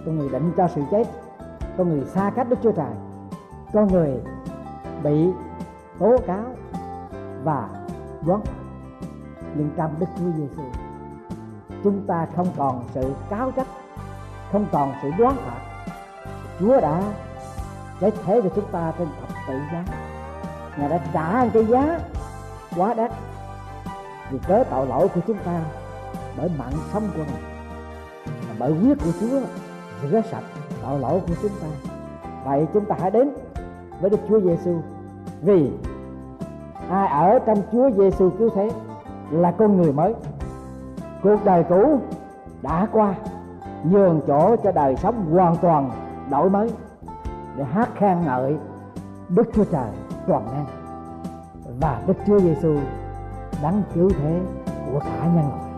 con 0.07 0.19
người 0.19 0.29
định 0.29 0.53
cho 0.57 0.69
sự 0.75 0.83
chết, 0.91 1.09
con 1.79 1.89
người 1.89 2.05
xa 2.05 2.31
cách 2.37 2.47
Đức 2.51 2.57
Chúa 2.63 2.73
Trời, 2.73 2.95
con 3.73 3.89
người 3.89 4.21
bị 5.03 5.29
tố 5.99 6.17
cáo 6.27 6.45
và 7.45 7.69
đoán 8.27 8.41
nhưng 9.55 9.71
trong 9.77 9.95
Đức 9.99 10.07
Chúa 10.19 10.31
Giêsu 10.37 10.63
chúng 11.85 12.07
ta 12.07 12.27
không 12.37 12.49
còn 12.57 12.85
sự 12.95 13.15
cáo 13.31 13.51
trách, 13.51 13.67
không 14.53 14.67
còn 14.73 14.93
sự 15.03 15.11
đoán 15.19 15.37
phạt. 15.37 15.61
Chúa 16.61 16.81
đã 16.81 17.03
chết 18.01 18.11
thế 18.25 18.41
cho 18.43 18.49
chúng 18.55 18.71
ta 18.73 18.93
trên 18.99 19.09
thập 19.21 19.29
tự 19.49 19.55
giá. 19.73 19.85
Ngài 20.79 20.89
đã 20.89 20.99
trả 21.13 21.49
cái 21.49 21.67
giá 21.67 22.01
quá 22.77 22.95
đắt 22.95 23.13
vì 24.33 24.39
cớ 24.49 24.65
tội 24.71 24.87
lỗi 24.87 25.09
của 25.15 25.21
chúng 25.27 25.39
ta 25.45 25.61
bởi 26.37 26.51
mạng 26.59 26.73
sống 26.93 27.03
của 27.17 27.23
ngài 27.25 27.53
bởi 28.59 28.75
huyết 28.75 28.99
của 29.05 29.11
chúa 29.21 29.41
rửa 30.11 30.21
sạch 30.31 30.45
tội 30.83 30.99
lỗi 30.99 31.21
của 31.29 31.35
chúng 31.43 31.51
ta. 31.61 31.67
Vậy 32.45 32.67
chúng 32.75 32.85
ta 32.85 32.97
hãy 33.01 33.11
đến 33.11 33.31
với 34.01 34.11
đức 34.11 34.21
chúa 34.29 34.41
giêsu 34.41 34.81
vì 35.43 35.71
ai 36.91 37.09
ở 37.09 37.39
trong 37.39 37.63
chúa 37.73 37.91
giêsu 37.91 38.31
cứu 38.31 38.51
thế 38.55 38.71
là 39.31 39.51
con 39.51 39.77
người 39.77 39.93
mới. 39.93 40.15
Cuộc 41.23 41.45
đời 41.45 41.65
cũ 41.69 41.99
đã 42.63 42.87
qua, 42.93 43.15
nhường 43.85 44.21
chỗ 44.27 44.57
cho 44.57 44.73
đời 44.73 44.97
sống 44.97 45.33
hoàn 45.33 45.57
toàn 45.57 45.91
đổi 46.31 46.51
mới 46.51 46.71
để 47.57 47.65
hát 47.65 47.89
khen 47.95 48.21
ngợi 48.25 48.57
Đức 49.29 49.49
Chúa 49.55 49.65
Trời 49.65 49.91
toàn 50.27 50.45
năng. 50.45 50.67
Và 51.81 52.03
Đức 52.07 52.15
Chúa 52.27 52.39
Giêsu 52.39 52.77
đấng 53.63 53.83
cứu 53.95 54.11
thế 54.11 54.41
của 54.93 54.99
cả 54.99 55.27
nhân 55.35 55.49
loại. 55.49 55.69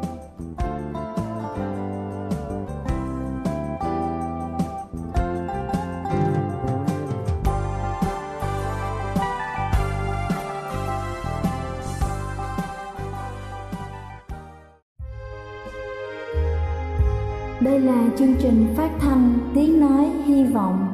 Đây 17.61 17.81
là 17.81 18.05
chương 18.19 18.35
trình 18.39 18.75
phát 18.77 18.91
thanh 19.01 19.39
Tiếng 19.55 19.81
Nói 19.81 20.11
Hy 20.25 20.45
Vọng 20.45 20.87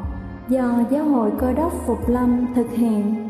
do 0.48 0.80
Giáo 0.90 1.04
hội 1.04 1.30
Cơ 1.38 1.52
đốc 1.52 1.72
Phục 1.86 2.08
Lâm 2.08 2.46
thực 2.54 2.70
hiện. 2.70 3.29